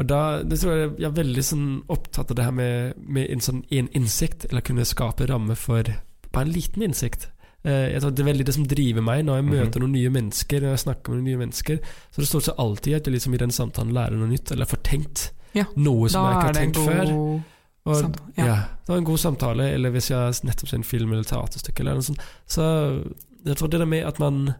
[0.00, 3.28] og da det tror jeg jeg er veldig sånn opptatt av det her med, med
[3.28, 5.84] en sånn en innsikt, eller kunne skape ramme for
[6.30, 7.28] bare en liten innsikt.
[7.64, 9.50] Eh, jeg tror Det er veldig det som driver meg når jeg Mhm.
[9.52, 10.60] møter noen nye mennesker.
[10.60, 11.78] Når jeg snakker med noen nye mennesker
[12.10, 14.64] Så det står seg alltid at jeg liksom i den samtalen lærer noe nytt, eller
[14.64, 17.42] får tenkt Ja, noe som jeg ikke har tenkt før.
[17.86, 18.32] Og, samtale.
[18.36, 18.44] ja.
[18.46, 18.54] Ja.
[18.54, 21.94] det var en god samtale, eller hvis jeg nettopp ser en film eller teaterstykke, eller
[21.94, 22.20] noe sånt.
[22.46, 23.04] Så
[23.44, 24.54] jeg tror det der med at man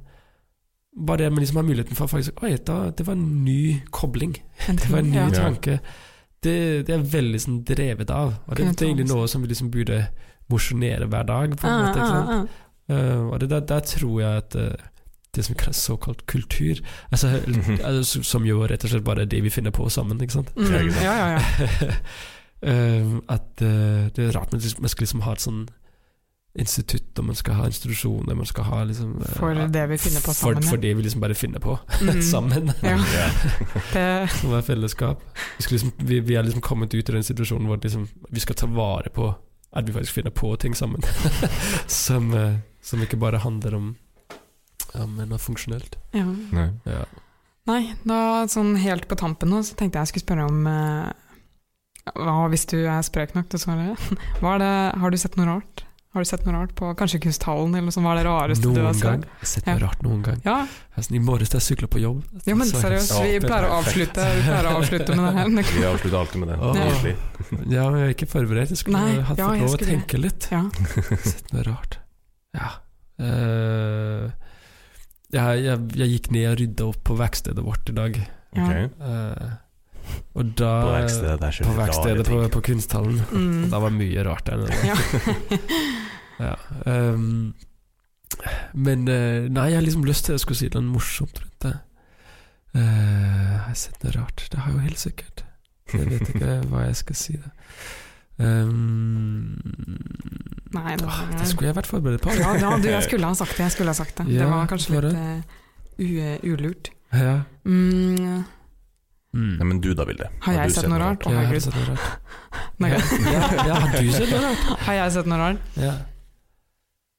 [1.06, 4.32] Bare det man liksom har muligheten for faktisk Oi, da, det var en ny kobling.
[4.66, 5.28] Det var en ny ja.
[5.30, 5.80] Tanke.
[6.42, 8.32] Det, det er veldig sånn drevet av.
[8.48, 10.08] Og det, det er egentlig noe som vi liksom burde
[10.50, 11.54] mosjonere hver dag.
[11.56, 12.48] på en Ah, måte,
[12.90, 14.88] Eh, og det der, der tror jeg at uh,
[15.36, 16.80] det som kalles såkalt kultur,
[17.12, 17.30] altså,
[17.86, 20.50] altså, som jo rett og slett bare er det vi finner på sammen, ikke sant?
[20.56, 20.72] Mm.
[21.02, 21.14] Ja.
[21.14, 21.94] Ja, ja.
[22.60, 25.62] Eh, at det er rart, men man skal liksom ha et sånn
[26.60, 30.34] institutt, og man skal ha institusjoner, man skal ha liksom For det vi finner på
[30.36, 30.66] sammen.
[30.68, 32.20] for det vi liksom bare finner på Mm.
[32.22, 32.68] sammen.
[34.36, 35.22] Som er fellesskap.
[35.56, 38.40] Vi, skal liksom, vi, vi er liksom kommet ut i den situasjonen hvor liksom, vi
[38.44, 39.30] skal ta vare på
[39.70, 41.02] at vi faktisk finner på ting sammen.
[41.86, 43.90] som, eh, som ikke bare handler om,
[44.98, 45.98] om noe funksjonelt.
[46.16, 46.26] ja.
[46.26, 46.70] Nei.
[46.88, 47.04] Ja.
[47.68, 51.10] Nei, da sånn helt på tampen nå, så tenkte jeg jeg skulle spørre om eh,
[52.16, 53.94] hva hvis du er sprek nok til å svare?
[54.40, 55.84] Hva er det, har du sett noe rart?
[56.10, 58.02] Har du sett noe rart på kanskje kunsthallen, eller noe sånt?
[58.02, 59.04] Hva er det rareste du har Noen sett?
[59.06, 59.20] gang.
[59.22, 59.82] Jeg har sett noe Ja.
[59.86, 60.40] rart noen gang.
[60.44, 60.56] Ja,
[60.98, 63.76] Altså, I morges da jeg sykla på jobb jo, men seriøst, vi er pleier å
[63.78, 65.46] avslutte, vi pleier å avslutte med det her.
[65.78, 66.58] Vi avslutter alltid med det.
[66.58, 66.74] Oh.
[67.76, 68.74] Ja, men jeg er ikke forberedt.
[68.74, 70.48] Jeg skulle Nei, hatt ja, lov å tenke litt.
[70.50, 70.64] Ja.
[71.30, 71.98] Sett noe rart.
[72.58, 72.68] Ja.
[73.20, 74.28] Uh,
[75.30, 78.20] jeg, jeg, jeg gikk ned og rydda opp på verkstedet vårt i dag.
[78.58, 78.66] Ja.
[78.66, 79.00] Ok.
[79.00, 79.50] Eh,
[80.34, 83.20] og da På verkstedet På verkstedet på, på kunsthallen.
[83.30, 83.64] Mm.
[83.64, 84.74] Og da var mye rart der nede.
[84.90, 84.96] Ja.
[86.40, 86.54] Ja.
[86.86, 87.54] um,
[88.72, 91.72] men eh, nei, jeg har liksom lyst til å skulle si noe morsomt rundt det.
[92.78, 94.44] Eh, har jeg sett noe rart?
[94.52, 95.42] Det har jeg jo helt sikkert.
[95.92, 97.36] Jeg vet ikke hva jeg skal si.
[97.40, 97.50] det
[98.40, 99.58] Um,
[100.72, 102.32] Nei, det, var, det skulle jeg vært forberedt på.
[102.38, 103.66] ja, ja, du, jeg skulle ha sagt det.
[103.66, 104.24] Jeg skulle ha sagt det.
[104.32, 105.26] Ja, det var kanskje var litt det?
[106.00, 106.90] eh, u, ulurt.
[107.12, 107.34] Ja.
[107.68, 108.46] Mm,
[109.30, 109.50] Mm.
[109.60, 110.26] Nei, men du da, Vilde.
[110.42, 111.22] Har jeg du sett noe rart?
[111.22, 112.64] Å, jeg har sett noe rart.
[112.82, 112.98] Nei, Ja,
[113.30, 114.64] ja, ja, har du sett noe rart?
[114.88, 115.68] Har jeg sett noe rart?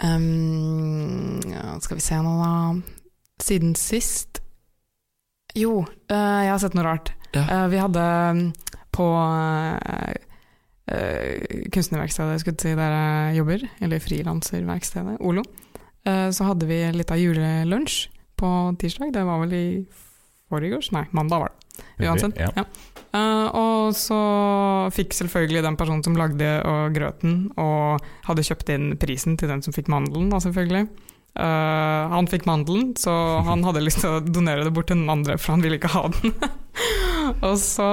[0.01, 1.37] Um,
[1.81, 2.51] skal vi se nå, da.
[3.41, 4.41] Siden sist
[5.57, 7.13] Jo, uh, jeg har sett noe rart.
[7.35, 7.43] Ja.
[7.45, 8.03] Uh, vi hadde
[8.95, 10.13] på uh,
[11.71, 15.43] kunstnerverkstedet skulle jeg si, der jeg jobber, eller frilanserverkstedet, Olo,
[16.03, 18.09] så hadde vi litt av julelunsj
[18.41, 18.49] på
[18.81, 19.13] tirsdag.
[19.15, 19.65] Det var vel i
[20.51, 20.89] forgårs?
[20.91, 21.60] Nei, mandag var det.
[22.01, 22.39] Uansett.
[22.39, 22.51] Ja.
[22.55, 22.65] Ja.
[23.11, 24.17] Uh, og så
[24.95, 29.63] fikk selvfølgelig den personen som lagde og grøten, og hadde kjøpt inn prisen til den
[29.65, 30.87] som fikk mandelen, da selvfølgelig.
[31.31, 33.13] Uh, han fikk mandelen, så
[33.49, 35.91] han hadde lyst til å donere det bort til den andre, for han ville ikke
[35.95, 36.35] ha den.
[37.49, 37.89] og så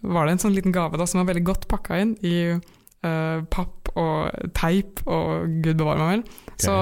[0.00, 3.38] var det en sånn liten gave da, som var veldig godt pakka inn i uh,
[3.52, 6.28] papp og teip og gud bevare meg vel.
[6.62, 6.76] Så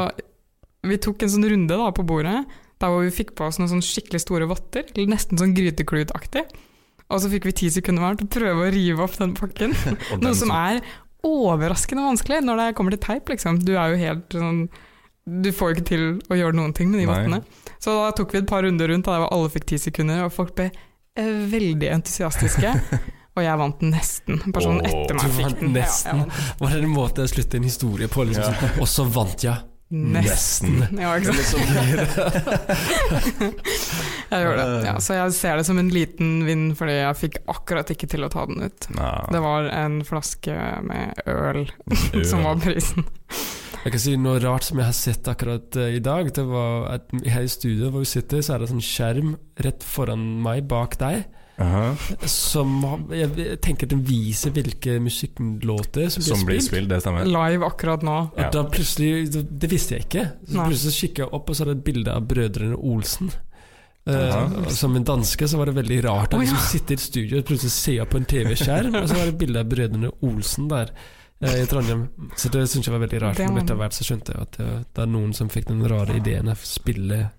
[0.86, 2.38] vi tok en sånn runde da på bordet,
[2.80, 6.46] der hvor vi fikk på oss noen sånn skikkelig store votter, nesten sånn gryteklutaktig.
[7.10, 9.74] Og så fikk vi ti sekunder hver til å prøve å rive opp den pakken.
[10.22, 10.80] Noe som er
[11.26, 13.58] overraskende vanskelig når det kommer til teip, liksom.
[13.66, 14.62] Du er jo helt sånn
[15.28, 17.42] Du får jo ikke til å gjøre noen ting med de vottene.
[17.82, 20.54] Så da tok vi et par runder rundt, der alle fikk ti sekunder, og folk
[20.56, 22.72] ble eh, veldig entusiastiske.
[23.36, 24.40] og jeg vant nesten.
[24.54, 25.74] Personen etter meg fikk den.
[25.76, 26.24] Nesten.
[26.24, 28.24] Ja, Var det en måte å slutte en historie på?
[28.26, 28.56] Liksom, Ja.
[28.64, 29.69] sånn, Og så vant jeg.
[29.90, 30.86] Nesten.
[30.98, 31.66] Ja, ikke sant.
[34.30, 34.86] Jeg gjorde det.
[34.86, 38.22] Ja, så jeg ser det som en liten vind, fordi jeg fikk akkurat ikke til
[38.22, 38.86] å ta den ut.
[38.94, 39.26] Nei.
[39.34, 40.54] Det var en flaske
[40.86, 41.66] med øl
[42.30, 43.02] som var prisen.
[43.80, 46.28] Jeg kan si noe rart som jeg har sett akkurat uh, i dag.
[46.36, 49.30] Det var at Her i studio hvor vi sitter, så er det en sånn skjerm
[49.64, 51.16] rett foran meg, bak deg.
[51.60, 51.96] Aha.
[52.24, 52.78] Som
[53.12, 56.70] jeg tenker den viser hvilke musikklåter som blir Som blir spilt.
[56.70, 57.28] spilt, det stemmer.
[57.28, 58.16] Live akkurat nå.
[58.36, 58.48] Ja.
[58.54, 59.28] da plutselig
[59.60, 60.24] Det visste jeg ikke.
[60.46, 60.66] Så Nei.
[60.70, 63.32] plutselig kikker jeg opp, og så er det et bilde av brødrene Olsen.
[64.08, 64.68] Uh -huh.
[64.68, 66.50] som en danske så var det veldig rart at oh, ja.
[66.50, 69.32] liksom sitte i et studio og plutselig se på en TV-skjerm, og så var det
[69.32, 70.90] et bilde av brødrene Olsen der
[71.40, 72.08] eh, i Trondheim.
[72.36, 73.38] Så det syns jeg var veldig rart.
[73.38, 76.16] Men etter hvert så skjønte jeg at det, det er noen som fikk den rare
[76.16, 77.30] ideen å spille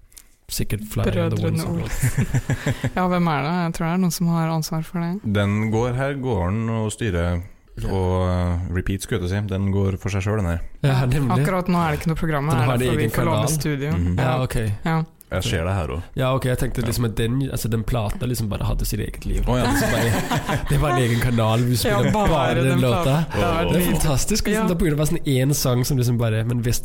[0.52, 2.28] sikkert flere av The Brødrene Olsen.
[2.97, 3.54] Ja, hvem er det?
[3.66, 5.12] Jeg tror det er noen som har ansvar for det.
[5.39, 7.41] Den går her, gården og styrer
[7.88, 9.39] og uh, repeat, skulle jeg si.
[9.49, 10.60] Den går for seg sjøl, den her.
[10.86, 10.99] Ja.
[11.34, 13.26] Akkurat nå er det ikke noe program Den her, har en derfor vi egen får
[13.30, 13.56] låne kanal.
[13.56, 13.95] studio.
[13.95, 14.60] Mm Ja, Ja, ok.
[14.86, 14.99] ja.
[15.32, 15.99] Jeg ser det her òg.
[16.20, 19.24] Ja, ok, jeg tenkte liksom at den, altså den plata liksom bare hadde sitt eget
[19.26, 19.45] liv.
[19.47, 19.64] Oh, ja.
[19.72, 22.82] Det, er bare, det var en egen kanal, vi spiller Ja, bare bare, den den
[22.84, 23.14] låta.
[23.32, 24.49] Det Det er fantastisk.
[24.52, 24.68] Liksom, Ja.
[24.68, 26.82] Da burde det være sånn én sang som liksom bare Men hvis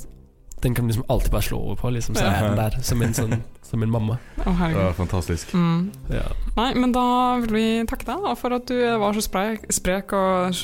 [0.66, 3.14] den kan liksom alltid bare slå over på, liksom, så er den der som en,
[3.16, 3.36] sånn,
[3.66, 4.18] som en mamma.
[4.38, 4.82] Å, Det herregud.
[4.82, 5.54] var fantastisk.
[5.54, 5.84] Mm.
[6.10, 6.26] Ja.
[6.56, 7.06] Nei, men da
[7.44, 10.58] vil vi takke deg da, for at du var så sprek, sprek og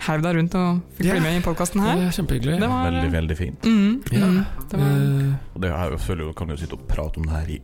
[0.00, 1.12] heiv deg rundt og fikk Ja.
[1.16, 1.98] bli med i podkasten Det her.
[2.06, 2.60] er kjempehyggelig.
[2.60, 3.60] Det var Veldig, veldig fint.
[3.68, 4.26] mm, Ja.
[4.26, 7.18] mm, det var Eh, Og det er jo, føler jo, kan jo sitte og prate
[7.20, 7.60] om det her i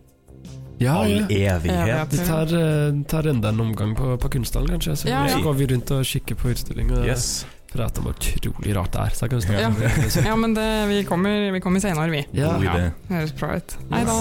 [0.79, 1.55] ja, all ja.
[1.57, 2.11] evighet.
[2.12, 4.93] Vi tar, eh, tar enda en omgang på, på Kunsthallen, kanskje.
[4.97, 5.45] Så Ja, så ja.
[5.45, 7.47] går vi rundt og kikker på utstilling og Yes.
[7.73, 9.17] Prater om hvor utrolig rart det er.
[9.19, 9.69] Så kan vi snakke Ja.
[9.69, 10.27] om det.
[10.27, 12.27] Ja, men det, vi, kommer, vi kommer senere, vi.
[12.33, 12.53] Ja.
[12.55, 12.91] God idé.
[13.09, 13.77] Det høres bra ut.
[13.91, 14.19] Nei, da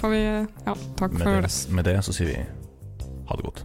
[0.00, 2.38] får vi Ja, takk Med for det, med det så sier vi
[3.28, 3.64] ha det godt.